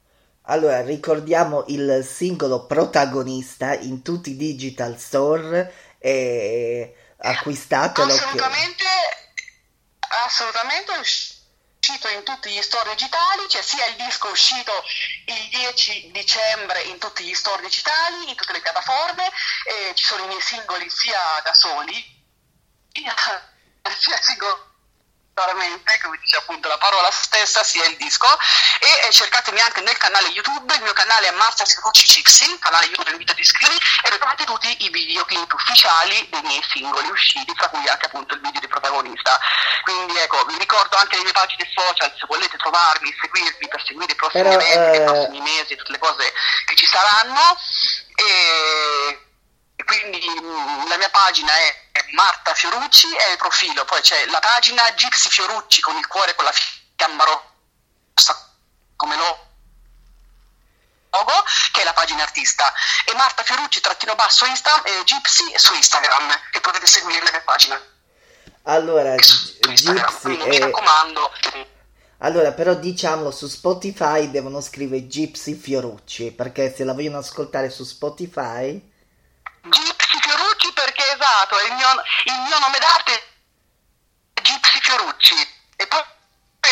Allora, 0.47 0.81
ricordiamo 0.81 1.63
il 1.67 2.03
singolo 2.05 2.65
protagonista 2.65 3.73
in 3.73 4.01
tutti 4.01 4.31
i 4.31 4.35
digital 4.35 4.99
store 4.99 5.95
e 5.99 6.95
acquistatelo. 7.17 8.11
Assolutamente, 8.11 8.83
che... 8.83 9.43
assolutamente 10.25 10.91
uscito 10.99 12.09
in 12.09 12.23
tutti 12.23 12.49
gli 12.49 12.61
store 12.61 12.89
digitali, 12.89 13.45
c'è 13.47 13.61
sia 13.61 13.85
il 13.85 13.95
disco 13.95 14.27
uscito 14.27 14.73
il 15.27 15.49
10 15.49 16.11
dicembre 16.11 16.81
in 16.83 16.97
tutti 16.97 17.23
gli 17.23 17.33
store 17.33 17.61
digitali, 17.61 18.27
in 18.27 18.35
tutte 18.35 18.51
le 18.51 18.61
piattaforme, 18.61 19.23
e 19.25 19.95
ci 19.95 20.03
sono 20.03 20.25
i 20.25 20.27
miei 20.27 20.41
singoli 20.41 20.89
sia 20.89 21.19
da 21.41 21.53
soli, 21.53 21.93
sia 23.97 24.21
singoli 24.21 24.71
Veramente, 25.33 25.99
come 26.03 26.19
dice 26.21 26.37
appunto 26.37 26.67
la 26.67 26.77
parola 26.77 27.09
stessa, 27.09 27.63
sia 27.63 27.85
il 27.85 27.97
disco. 27.97 28.27
E 28.79 29.07
eh, 29.07 29.11
cercatemi 29.11 29.59
anche 29.61 29.81
nel 29.81 29.97
canale 29.97 30.27
YouTube, 30.27 30.73
il 30.75 30.81
mio 30.83 30.93
canale 30.93 31.27
è 31.27 31.31
Marta 31.31 31.65
Scarucci 31.65 32.05
Cixi, 32.05 32.59
canale 32.59 32.85
YouTube 32.85 33.09
invito 33.11 33.31
ad 33.31 33.39
iscrivervi 33.39 33.79
e 34.03 34.17
trovate 34.17 34.43
tutti 34.43 34.85
i 34.85 34.89
videoclip 34.89 35.51
ufficiali 35.51 36.27
dei 36.29 36.41
miei 36.43 36.63
singoli 36.69 37.09
usciti, 37.09 37.51
fra 37.55 37.67
cui 37.69 37.87
anche 37.87 38.05
appunto 38.05 38.35
il 38.35 38.41
video 38.41 38.59
di 38.59 38.67
protagonista. 38.67 39.39
Quindi 39.83 40.17
ecco, 40.19 40.45
vi 40.45 40.57
ricordo 40.57 40.97
anche 40.97 41.15
le 41.15 41.23
mie 41.23 41.31
pagine 41.31 41.67
social, 41.73 42.13
se 42.15 42.25
volete 42.27 42.57
trovarmi, 42.57 43.15
seguirmi 43.19 43.67
per 43.67 43.83
seguire 43.83 44.11
i 44.11 44.15
prossimi 44.15 44.43
Però, 44.43 44.59
eventi, 44.59 44.97
eh... 44.97 45.01
i 45.01 45.03
prossimi 45.03 45.41
mesi, 45.41 45.75
tutte 45.75 45.91
le 45.91 45.99
cose 45.99 46.33
che 46.65 46.75
ci 46.75 46.85
saranno. 46.85 47.57
E 48.15 49.22
quindi 49.85 50.25
mm, 50.41 50.87
la 50.87 50.97
mia 50.97 51.09
pagina 51.09 51.51
è 51.55 51.81
Marta 52.13 52.53
Fiorucci 52.53 53.07
è 53.15 53.31
il 53.31 53.37
profilo, 53.37 53.85
poi 53.85 54.01
c'è 54.01 54.25
la 54.27 54.39
pagina 54.39 54.83
Gypsy 54.95 55.29
Fiorucci 55.29 55.81
con 55.81 55.95
il 55.97 56.07
cuore 56.07 56.35
con 56.35 56.45
la 56.45 56.53
fiamma 56.95 57.23
rossa 57.23 58.51
come 58.95 59.15
logo 59.15 59.51
che 61.71 61.81
è 61.81 61.83
la 61.83 61.93
pagina 61.93 62.23
artista. 62.23 62.71
E 63.05 63.13
Marta 63.15 63.43
Fiorucci 63.43 63.81
trattino 63.81 64.15
basso 64.15 64.45
Insta 64.45 64.81
e 64.83 65.03
Gypsy 65.03 65.53
su 65.55 65.73
Instagram 65.73 66.29
e 66.51 66.59
potete 66.59 66.87
seguire 66.87 67.23
la 67.23 67.31
mia 67.31 67.41
pagina. 67.41 67.81
Allora 68.63 69.15
Gypsy 69.15 70.37
è... 70.37 70.47
mi 70.47 70.59
raccomando. 70.59 71.31
allora, 72.19 72.51
però 72.53 72.75
diciamolo 72.75 73.31
su 73.31 73.47
Spotify 73.47 74.31
devono 74.31 74.61
scrivere 74.61 75.07
Gypsy 75.07 75.55
Fiorucci 75.55 76.31
perché 76.31 76.73
se 76.73 76.83
la 76.83 76.93
vogliono 76.93 77.17
ascoltare 77.17 77.69
su 77.69 77.83
Spotify 77.83 78.91
Gypsy 79.63 80.19
Fiorucci 80.19 80.73
perché 80.73 81.03
esatto, 81.13 81.55
il 81.59 81.73
mio, 81.73 81.87
il 82.25 82.39
mio 82.47 82.59
nome 82.59 82.79
d'arte 82.79 83.13
è 84.33 84.41
Gypsy 84.41 84.79
Fiorucci 84.81 85.35
e 85.77 85.87
poi 85.87 86.03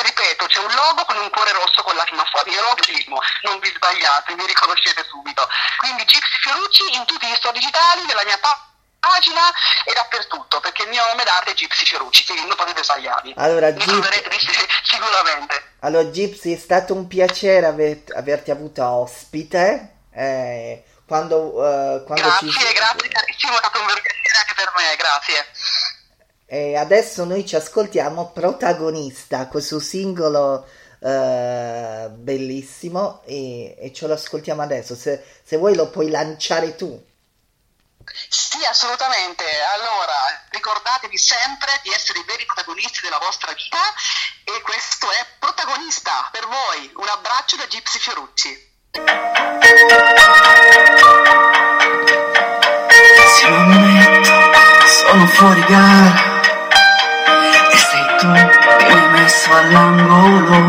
ripeto, 0.01 0.45
c'è 0.47 0.59
un 0.59 0.73
logo 0.73 1.05
con 1.05 1.17
un 1.17 1.29
cuore 1.29 1.51
rosso 1.51 1.83
con 1.83 1.95
la 1.95 2.05
firma 2.05 2.25
fuori, 2.25 2.51
io 2.51 2.61
logismo, 2.61 3.19
non 3.43 3.59
vi 3.59 3.71
sbagliate, 3.73 4.35
mi 4.35 4.45
riconoscete 4.45 5.03
subito. 5.07 5.47
Quindi 5.77 6.03
Gypsy 6.03 6.39
Fiorucci 6.41 6.95
in 6.95 7.05
tutti 7.05 7.27
gli 7.27 7.35
store 7.35 7.57
digitali, 7.57 8.05
nella 8.05 8.23
mia 8.23 8.39
pagina 8.41 9.41
e 9.85 9.93
dappertutto, 9.93 10.59
perché 10.59 10.83
il 10.83 10.89
mio 10.89 11.05
nome 11.07 11.23
d'arte 11.23 11.51
è 11.51 11.53
Gypsy 11.53 11.85
Fiorucci, 11.85 12.25
quindi 12.25 12.47
non 12.47 12.55
potete 12.55 12.83
sbagliarvi. 12.83 13.33
Allora, 13.37 13.71
troverete 13.71 14.37
sicuramente. 14.83 15.75
Allora, 15.79 16.03
Gypsy, 16.05 16.53
è 16.53 16.59
stato 16.59 16.93
un 16.93 17.07
piacere 17.07 17.65
aver, 17.65 18.03
averti 18.15 18.51
avuto 18.51 18.83
ospite. 18.85 19.99
Eh, 20.13 20.83
quando, 21.11 21.39
uh, 21.39 22.05
quando 22.05 22.23
grazie, 22.23 22.49
ci... 22.49 22.73
grazie 22.73 23.09
carissimo, 23.09 23.51
è 23.51 23.57
stato 23.57 23.79
un 23.81 23.85
vero 23.85 24.01
piacere 24.01 24.37
anche 24.37 24.53
per 24.53 24.71
me, 24.77 24.95
grazie. 24.95 25.45
E 26.45 26.77
adesso 26.77 27.25
noi 27.25 27.45
ci 27.45 27.57
ascoltiamo 27.57 28.31
Protagonista, 28.31 29.47
questo 29.47 29.81
singolo 29.81 30.65
uh, 30.99 32.09
bellissimo 32.11 33.23
e, 33.25 33.75
e, 33.77 33.91
ce 33.93 34.07
lo 34.07 34.13
ascoltiamo 34.13 34.61
adesso. 34.61 34.95
Se, 34.95 35.21
se 35.43 35.57
vuoi 35.57 35.75
lo 35.75 35.89
puoi 35.89 36.09
lanciare 36.09 36.77
tu. 36.77 36.87
Sì, 38.29 38.63
assolutamente. 38.63 39.43
Allora, 39.75 40.45
ricordatevi 40.51 41.17
sempre 41.17 41.77
di 41.83 41.91
essere 41.91 42.19
i 42.19 42.23
veri 42.25 42.45
protagonisti 42.45 43.01
della 43.01 43.19
vostra 43.19 43.51
vita 43.51 43.79
e 44.45 44.61
questo 44.61 45.11
è 45.11 45.25
Protagonista 45.39 46.29
per 46.31 46.47
voi. 46.47 46.89
Un 46.95 47.09
abbraccio 47.09 47.57
da 47.57 47.65
Gypsy 47.65 47.99
Fiorucci. 47.99 48.70
Sì, 48.93 49.03
lo 53.47 53.55
ammetto, 53.55 54.31
sono 54.85 55.25
fuori 55.27 55.63
gara. 55.65 56.13
E 57.71 57.77
sei 57.77 58.05
tu 58.19 58.33
che 58.33 58.85
mi 58.85 58.99
hai 58.99 59.09
messo 59.11 59.53
all'angolo. 59.53 60.59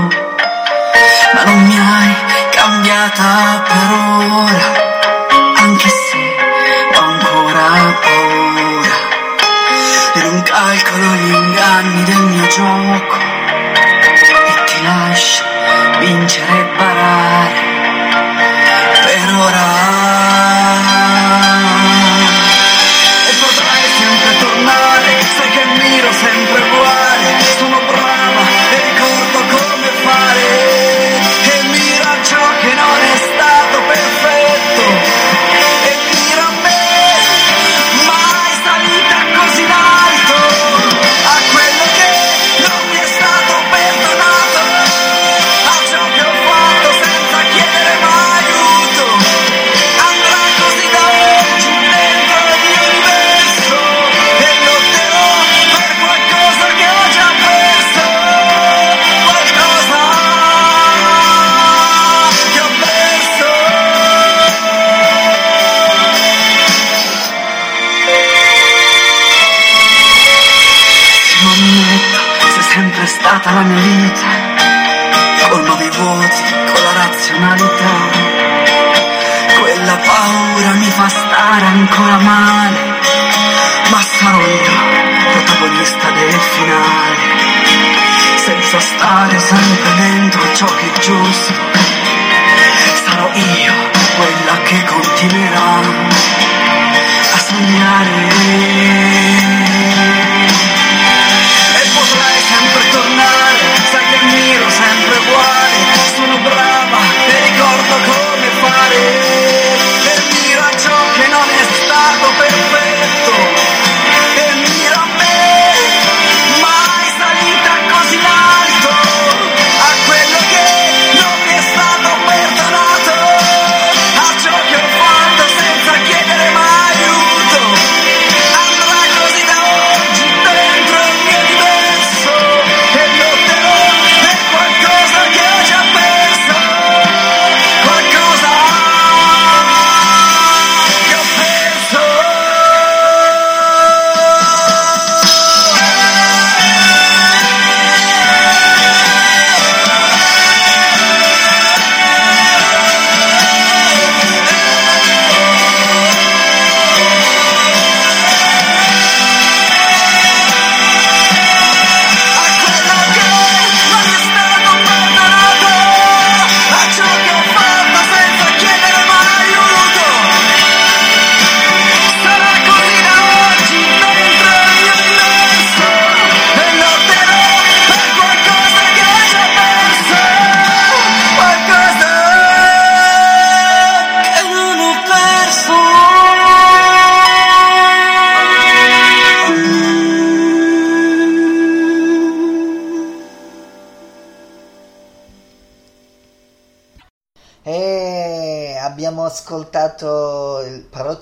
Ma 1.35 1.43
non 1.45 1.63
mi 1.65 1.77
hai 1.77 2.15
cambiata 2.53 3.63
per 3.67 3.91
ora. 3.91 4.73
Anche 5.57 5.89
se 5.89 6.37
ho 6.95 7.01
ancora 7.01 7.99
paura. 8.03 8.97
E 10.15 10.23
non 10.23 10.43
calcolo 10.43 11.15
gli 11.15 11.33
inganni 11.35 12.05
del 12.05 12.21
mio 12.21 12.47
gioco. 12.47 13.17
E 13.17 14.65
ti 14.65 14.83
lascio 14.85 15.43
vincere 15.99 16.61
e 16.61 16.65
barare 16.77 17.72
per 19.25 20.02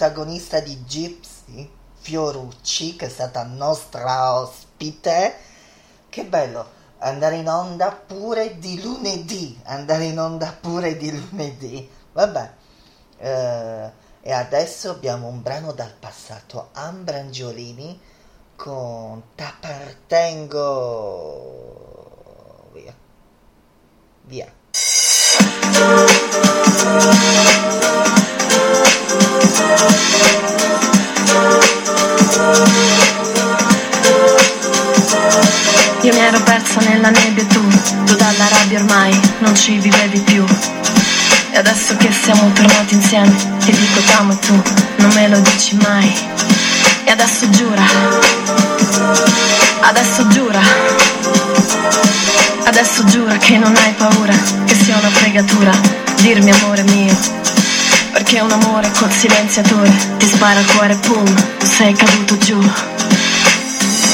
protagonista 0.00 0.60
di 0.60 0.82
Gypsy, 0.82 1.70
Fiorucci, 2.00 2.96
che 2.96 3.04
è 3.04 3.08
stata 3.10 3.42
nostra 3.44 4.40
ospite. 4.40 5.36
Che 6.08 6.24
bello 6.24 6.78
andare 7.00 7.36
in 7.36 7.46
onda 7.46 7.90
pure 7.92 8.58
di 8.58 8.80
lunedì, 8.80 9.60
andare 9.64 10.04
in 10.04 10.18
onda 10.18 10.56
pure 10.58 10.96
di 10.96 11.14
lunedì. 11.14 11.86
Vabbè. 12.12 12.52
Eh, 13.18 13.90
e 14.22 14.32
adesso 14.32 14.88
abbiamo 14.88 15.26
un 15.28 15.42
brano 15.42 15.72
dal 15.72 15.92
passato, 15.92 16.70
Ambrangiolini 16.72 18.00
con 18.56 19.22
T'appartengo. 19.34 20.70
Via. 22.72 22.94
Via. 24.22 24.50
Io 36.02 36.14
mi 36.14 36.18
ero 36.20 36.40
persa 36.42 36.80
nella 36.80 37.10
nebbia 37.10 37.42
e 37.42 37.46
tu, 37.46 37.60
tu 38.04 38.16
dalla 38.16 38.48
rabbia 38.48 38.78
ormai 38.80 39.20
non 39.40 39.54
ci 39.54 39.76
vivevi 39.76 40.18
più. 40.20 40.44
E 41.52 41.58
adesso 41.58 41.94
che 41.96 42.10
siamo 42.10 42.50
tornati 42.52 42.94
insieme, 42.94 43.34
ti 43.58 43.70
dico 43.70 44.00
t'amo 44.06 44.32
e 44.32 44.38
tu 44.38 44.62
non 44.96 45.12
me 45.12 45.28
lo 45.28 45.38
dici 45.40 45.76
mai. 45.76 46.10
E 47.04 47.10
adesso 47.10 47.50
giura, 47.50 47.82
adesso 49.80 50.26
giura, 50.28 50.60
adesso 52.64 53.04
giura 53.04 53.36
che 53.36 53.58
non 53.58 53.76
hai 53.76 53.92
paura, 53.92 54.34
che 54.64 54.74
sia 54.74 54.96
una 54.96 55.10
fregatura, 55.10 55.72
dirmi 56.16 56.50
amore 56.50 56.82
mio. 56.84 57.39
Perché 58.30 58.44
un 58.44 58.62
amore 58.62 58.88
col 58.92 59.10
silenziatore. 59.10 59.92
Ti 60.18 60.24
spara 60.24 60.60
il 60.60 60.66
cuore, 60.66 60.94
pum, 60.98 61.26
sei 61.64 61.92
caduto 61.92 62.38
giù. 62.38 62.60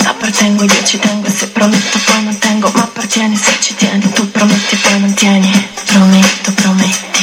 Appartengo 0.06 0.64
io 0.64 0.84
ci 0.84 0.98
tengo 0.98 1.26
e 1.26 1.30
se 1.30 1.48
prometto 1.48 1.98
poi 2.06 2.22
mantengo 2.24 2.70
Ma 2.74 2.84
appartieni 2.84 3.36
se 3.36 3.52
ci 3.60 3.74
tieni 3.74 4.08
Tu 4.12 4.30
prometti 4.30 4.76
poi 4.76 5.00
mantieni 5.00 5.68
Prometto, 5.84 6.52
prometti 6.52 7.15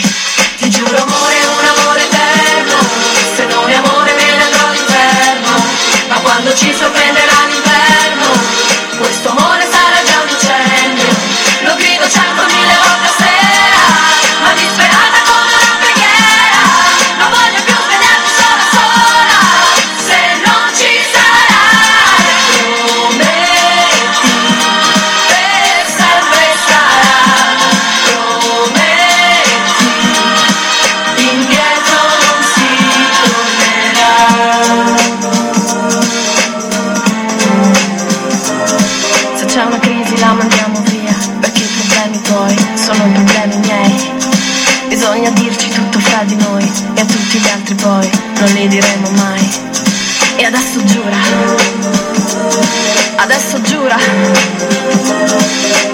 giura. 53.74 53.98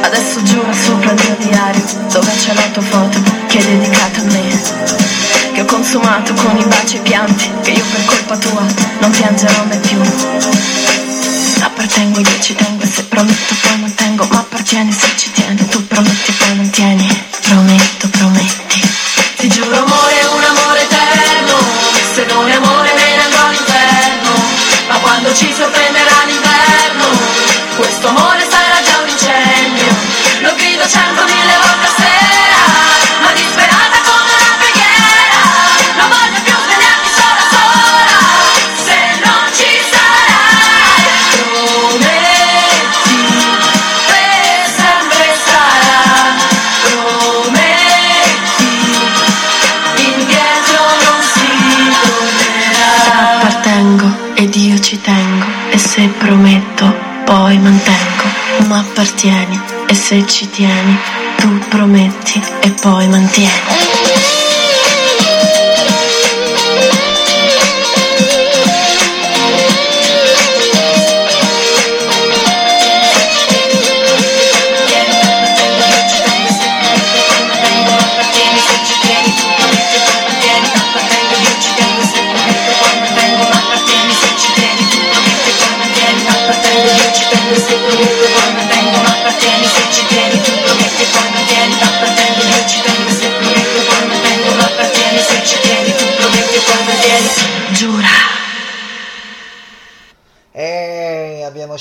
Adesso 0.02 0.44
giura 0.44 0.74
sopra 0.74 1.12
il 1.12 1.22
mio 1.24 1.36
diario 1.48 1.84
Dove 2.12 2.32
c'è 2.36 2.54
la 2.54 2.68
tua 2.74 2.82
foto 2.82 3.22
che 3.48 3.60
è 3.60 3.64
dedicata 3.64 4.22
a 4.22 4.24
me 4.24 4.62
Che 5.54 5.62
ho 5.62 5.66
consumato 5.66 6.34
con 6.34 6.58
i 6.58 6.66
baci 6.66 6.96
e 6.96 7.00
i 7.00 7.02
pianti 7.02 7.50
Che 7.62 7.72
io 7.72 7.84
per 7.92 8.06
colpa 8.06 8.38
tua 8.38 8.66
non 9.00 9.12
piangerò 9.12 9.64
mai 9.66 9.80
più. 9.80 10.02
Appartengo 11.62 12.20
io 12.20 12.40
ci 12.40 12.56
tengo 12.56 12.84
e 12.84 12.88
se 12.88 13.04
prometto 13.04 13.56
poi 13.62 13.80
mantengo 13.80 14.28
Ma 14.30 14.40
appartieni 14.40 14.92
se 14.92 15.08
ci 15.16 15.32
tieni 15.32 15.59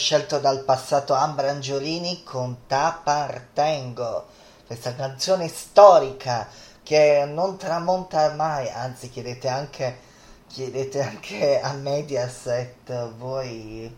scelto 0.08 0.38
dal 0.38 0.64
passato 0.64 1.12
Ambrangiolini 1.12 2.22
con 2.22 2.66
T'appartengo, 2.66 4.26
questa 4.66 4.94
canzone 4.94 5.48
storica 5.48 6.48
che 6.82 7.28
non 7.30 7.58
tramonta 7.58 8.32
mai, 8.32 8.70
anzi 8.70 9.10
chiedete 9.10 9.48
anche, 9.48 9.98
chiedete 10.46 11.02
anche 11.02 11.60
a 11.60 11.74
Mediaset 11.74 13.16
voi 13.18 13.94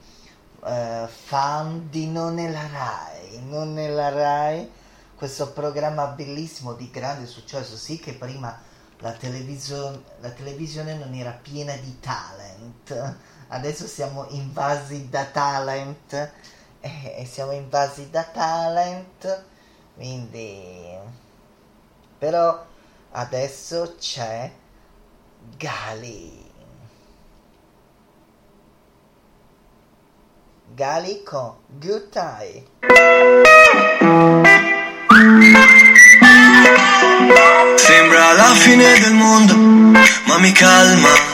eh, 0.65 1.07
fan 1.07 1.89
di 1.89 2.09
Non 2.09 2.41
è 2.41 2.51
la 2.51 2.67
Rai, 2.67 3.41
Non 3.45 3.79
è 3.79 3.89
la 3.89 4.09
Rai, 4.09 4.69
questo 5.15 5.53
programma 5.53 6.07
bellissimo 6.07 6.73
di 6.73 6.91
grande 6.91 7.27
successo, 7.27 7.77
sì 7.77 8.01
che 8.01 8.15
prima 8.15 8.61
la, 8.99 9.13
television- 9.13 10.03
la 10.19 10.31
televisione 10.31 10.95
non 10.95 11.15
era 11.15 11.39
piena 11.41 11.77
di 11.77 12.01
talent, 12.01 13.15
adesso 13.51 13.87
siamo 13.87 14.27
invasi 14.31 15.09
da 15.09 15.25
talent 15.25 16.13
e, 16.81 17.15
e 17.19 17.27
siamo 17.31 17.53
invasi 17.53 18.11
da 18.11 18.25
talent, 18.25 19.45
quindi 19.95 20.99
però 22.19 22.67
adesso 23.13 23.95
c'è 23.99 24.51
Gali. 25.57 26.49
Gali 30.75 31.23
con 31.25 31.57
Time. 32.11 32.65
Sembra 37.77 38.33
la 38.33 38.55
fine 38.55 38.99
del 39.01 39.13
mondo, 39.13 39.55
ma 40.27 40.39
mi 40.39 40.53
calma. 40.53 41.30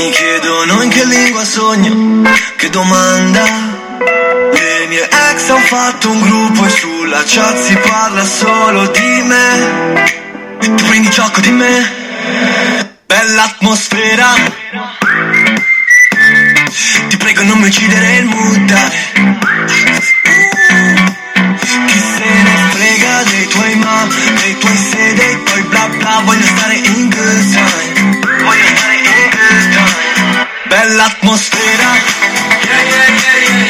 Mi 0.00 0.10
chiedono 0.12 0.82
in 0.82 0.88
che 0.88 1.04
lingua 1.04 1.44
sogno, 1.44 2.22
che 2.56 2.70
domanda. 2.70 3.44
Le 4.54 4.86
mie 4.88 5.04
ex 5.04 5.48
hanno 5.50 5.58
fatto 5.58 6.10
un 6.10 6.20
gruppo 6.22 6.64
e 6.64 6.70
sulla 6.70 7.22
chat 7.26 7.58
si 7.58 7.76
parla 7.76 8.24
solo 8.24 8.86
di 8.86 9.22
me. 9.24 10.18
Tu 10.58 10.72
prima 10.74 10.88
quindi 10.88 11.10
gioco 11.10 11.40
di 11.40 11.50
me 11.50 11.98
Bella 13.06 13.44
atmosfera 13.44 14.34
Ti 17.08 17.16
prego 17.16 17.42
non 17.42 17.58
mi 17.58 17.66
uccidere 17.66 18.16
il 18.16 18.24
mood 18.24 18.74
Chi 21.86 21.98
se 21.98 22.24
ne 22.24 22.56
frega 22.70 23.22
dei 23.24 23.46
tuoi 23.48 23.74
ma 23.76 24.06
Dei 24.40 24.58
tuoi 24.58 24.76
se, 24.76 25.14
dei 25.14 25.38
bla 25.68 25.88
bla 25.88 26.22
Voglio 26.24 26.46
stare 26.46 26.74
in 26.74 26.99
Bella 31.00 31.12
atmosfera 31.12 31.96
Yeah 32.62 32.82
yeah 32.82 33.08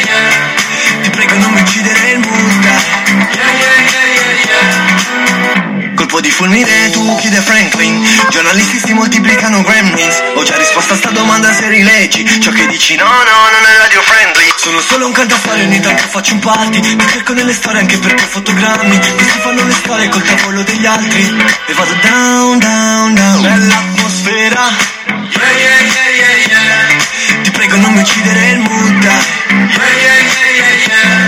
yeah 0.05 1.03
Ti 1.03 1.11
prego 1.11 1.37
non 1.37 1.53
mi 1.53 1.61
uccidere 1.61 2.11
il 2.11 2.19
mood 2.19 2.67
Colpo 5.95 6.21
di 6.21 6.31
fulmine 6.31 6.91
tu 6.91 7.17
chiude 7.17 7.41
Franklin. 7.41 8.05
Giornalisti 8.31 8.81
si 8.85 8.93
moltiplicano 8.95 9.63
gremlins. 9.63 10.23
Ho 10.35 10.43
già 10.43 10.57
risposto 10.57 10.95
a 10.95 10.97
sta 10.97 11.11
domanda 11.11 11.53
se 11.53 11.69
rileggi 11.69 12.27
Ciò 12.41 12.51
che 12.51 12.67
dici. 12.67 12.97
No 12.97 13.05
no 13.05 13.11
non 13.11 13.65
è 13.65 13.77
radio 13.79 14.03
friendly. 14.03 14.53
Sono 14.57 14.81
solo 14.81 15.07
un 15.07 15.13
cantastorie 15.13 15.65
ogni 15.65 15.79
tanto 15.79 16.03
faccio 16.09 16.33
un 16.33 16.41
party. 16.41 16.81
Mi 16.97 17.07
cerco 17.07 17.33
nelle 17.35 17.53
storie 17.53 17.81
anche 17.81 17.99
perché 17.99 18.25
fotogrammi. 18.25 18.99
Questi 18.99 19.39
fanno 19.39 19.63
le 19.65 19.73
storie 19.73 20.09
col 20.09 20.23
tavolo 20.23 20.63
degli 20.63 20.87
altri. 20.87 21.23
E 21.67 21.73
vado 21.75 21.95
down 22.03 22.59
down 22.59 23.15
down. 23.15 23.43
Bella 23.43 23.77
atmosfera 23.77 24.99
Yeah 25.41 25.59
yeah 25.59 25.81
yeah 25.81 26.11
yeah 26.21 26.37
yeah 26.49 27.00
prego 27.61 27.77
non 27.77 27.93
mi 27.93 28.01
uccidere 28.01 28.51
il 28.53 28.59
mood. 28.61 29.05
Yeah 29.05 29.21
yeah 29.21 30.73
yeah. 30.89 31.21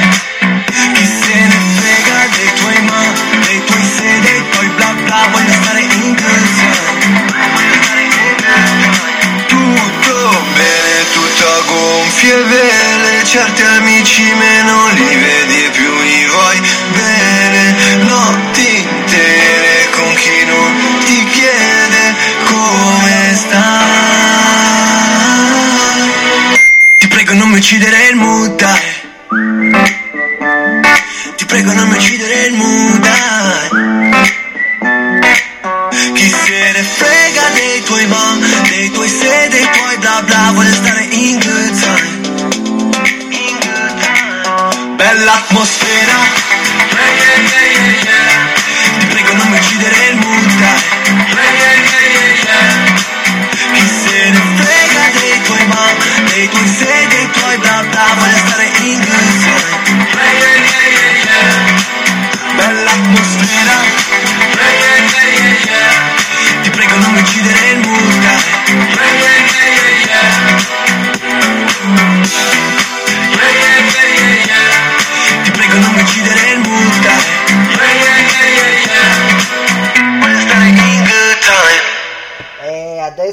Chi 0.94 1.04
se 1.04 1.34
ne 1.34 1.58
frega 1.76 2.26
dei 2.34 2.52
tuoi 2.54 2.80
ma 2.88 3.02
Dei 3.44 3.64
tuoi 3.64 3.84
se, 3.96 4.20
dei 4.20 4.42
tuoi 4.50 4.68
bla 4.68 4.94
bla 5.04 5.28
Voglio 5.30 5.52
stare 5.52 5.80
in 5.80 6.14
casa. 6.14 6.70
Tutto 9.46 10.42
bene, 10.54 11.04
tutto 11.12 11.64
gonfie 11.66 12.36
vele 12.44 13.24
Certi 13.24 13.62
amici 13.62 14.32
meno 14.34 14.61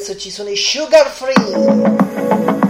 adesso 0.09 0.17
ci 0.17 0.31
sono 0.31 0.49
i 0.49 0.55
sugar 0.55 1.11
free. 1.11 2.68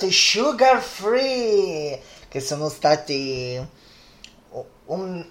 Abbiamo 0.00 0.06
ascoltato 0.06 0.06
i 0.06 0.12
Sugar 0.12 0.80
Free 0.80 2.00
che 2.28 2.40
sono 2.40 2.68
stati 2.68 3.68
un, 4.86 5.26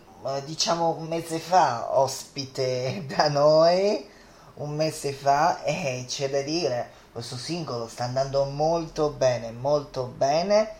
diciamo 0.46 0.96
un 0.98 1.08
mese 1.08 1.40
fa 1.40 1.98
ospite 1.98 3.04
da 3.08 3.30
noi, 3.30 4.08
un 4.56 4.76
mese 4.76 5.14
fa 5.14 5.64
e 5.64 6.06
c'è 6.08 6.30
da 6.30 6.42
dire, 6.42 6.92
questo 7.12 7.36
singolo 7.36 7.88
sta 7.88 8.04
andando 8.04 8.46
molto 8.46 9.10
bene, 9.10 9.52
molto 9.52 10.06
bene 10.06 10.72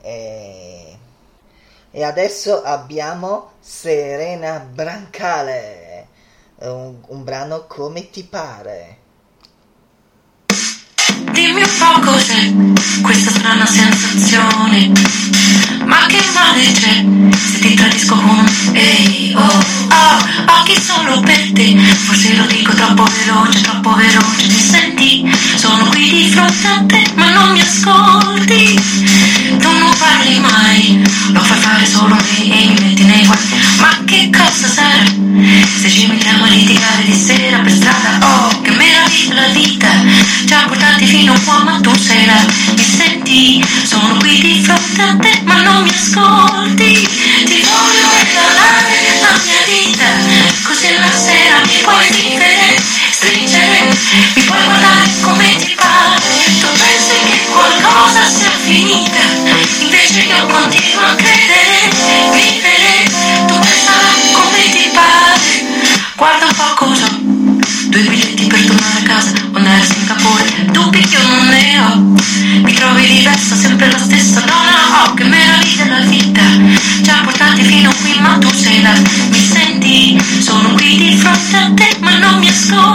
e, 0.00 0.98
e 1.90 2.04
adesso 2.04 2.62
abbiamo 2.62 3.52
Serena 3.60 4.58
Brancale, 4.60 6.08
un, 6.58 7.02
un 7.08 7.24
brano 7.24 7.66
come 7.66 8.10
ti 8.10 8.24
pare. 8.24 9.02
Dimmi 11.34 11.62
un 11.62 11.68
po' 11.78 12.00
cos'è 12.00 12.52
questa 13.02 13.30
strana 13.30 13.66
sensazione. 13.66 14.92
Ma 15.84 16.06
che 16.06 16.22
male 16.32 16.62
c'è 16.72 17.04
se 17.36 17.58
ti 17.58 17.74
tradisco 17.74 18.14
con 18.14 18.48
ehi 18.72 19.34
oh 19.36 19.64
oh 19.90 20.58
Occhi 20.60 20.80
solo 20.80 21.18
per 21.20 21.50
te. 21.52 21.76
Forse 22.04 22.36
lo 22.36 22.46
dico 22.46 22.72
troppo 22.74 23.04
veloce, 23.04 23.60
troppo 23.62 23.94
veloce. 23.94 24.46
Ti 24.46 24.60
senti? 24.60 25.36
Sono 25.56 25.86
qui 25.86 26.08
di 26.08 26.30
fronte 26.30 26.66
a 26.68 26.84
te 26.86 27.04
ma 27.16 27.30
non 27.32 27.50
mi 27.50 27.60
ascolti. 27.60 28.80
Tu 29.58 29.70
non 29.70 29.94
parli 29.98 30.38
mai 30.40 31.02
Lo 31.32 31.40
fai 31.40 31.58
fare 31.58 31.86
solo 31.86 32.14
me 32.14 32.38
e 32.44 32.66
mi 32.66 32.76
metti 32.80 33.04
nei 33.04 33.24
guai 33.24 33.38
Ma 33.78 33.96
che 34.04 34.30
cosa 34.30 34.68
sarà? 34.68 35.04
Se 35.80 35.90
ci 35.90 36.06
mettiamo 36.06 36.44
a 36.44 36.48
litigare 36.48 37.04
di 37.04 37.12
sera 37.12 37.58
per 37.58 37.72
strada? 37.72 38.18
Oh 38.20 38.60
che 38.62 38.70
meraviglia 38.70 39.34
la 39.34 39.48
vita 39.48 39.88
Ha 40.54 40.66
portati 40.68 41.04
fino 41.04 41.34
qua 41.44 41.64
ma 41.64 41.80
tu 41.80 41.92
sei 41.98 42.24
là. 42.26 42.40
Mi 42.76 42.84
senti? 42.84 43.66
Sono 43.82 44.16
qui 44.18 44.40
di 44.40 44.62
fronte 44.62 45.02
a 45.02 45.16
te 45.20 45.40
ma 45.42 45.62
non 45.62 45.82
mi 45.82 45.90
ascolti 45.90 47.08
Ti 47.44 47.64
voglio 47.66 48.08
regalare 48.14 49.18
la 49.20 49.40
mia 49.44 49.62
vita. 49.66 50.06
Così 50.62 50.94
la 50.96 51.10
sera 51.10 51.58
mi 51.66 51.76
puoi 51.82 52.08
vivere 52.12 52.80
Stringere, 53.10 53.96
mi 54.34 54.42
puoi 54.44 54.62
guardare 54.64 55.10
come 55.22 55.56
ti 55.56 55.74
pare. 55.74 56.20
Tu 56.60 56.66
pensi 56.78 57.16
che 57.28 57.38
qualcosa 57.50 58.30
sia 58.30 58.50
finita 58.64 59.22
Invece 59.80 60.20
io 60.20 60.46
continuo 60.46 61.02
a 61.04 61.14
credere 61.14 61.90
Vivere, 62.32 63.10
tu 63.46 63.58
pensa 63.58 63.92
come 64.32 64.70
ti 64.70 64.88
pare 64.94 65.40
Guarda 66.16 66.46
un 66.46 66.54
po' 66.54 66.74
cosa 66.74 67.23
ma 78.24 78.38
tu 78.38 78.48
sei 78.54 78.80
là 78.82 78.94
Mi 79.30 79.38
senti? 79.38 80.18
Sono 80.40 80.72
qui 80.74 80.96
di 80.96 81.16
fronte 81.16 81.56
a 81.56 81.70
te 81.74 81.96
ma 82.00 82.18
non 82.18 82.38
mi 82.38 82.48
ascolti 82.48 82.93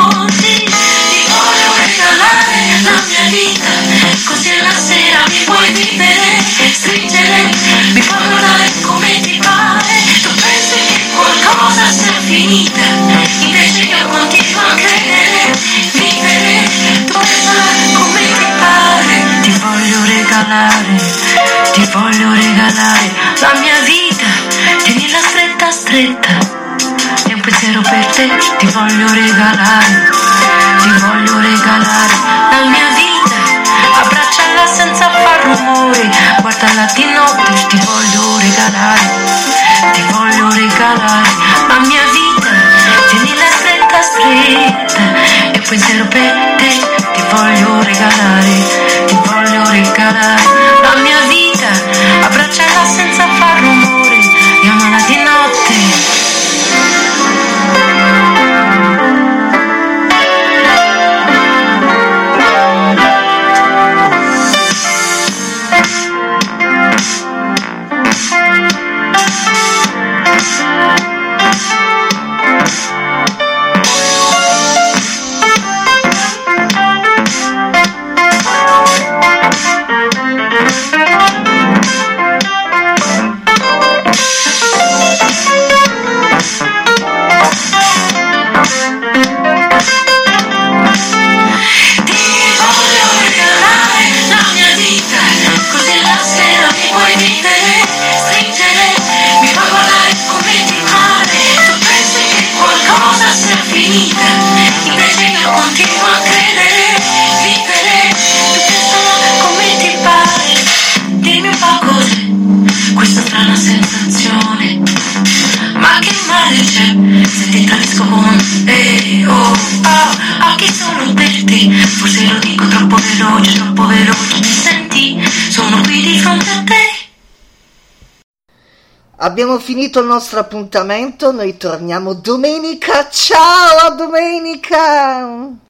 finito 129.69 129.99
il 129.99 130.07
nostro 130.07 130.39
appuntamento, 130.39 131.31
noi 131.31 131.55
torniamo 131.55 132.15
domenica. 132.15 133.07
Ciao, 133.07 133.85
a 133.85 133.89
domenica! 133.91 135.58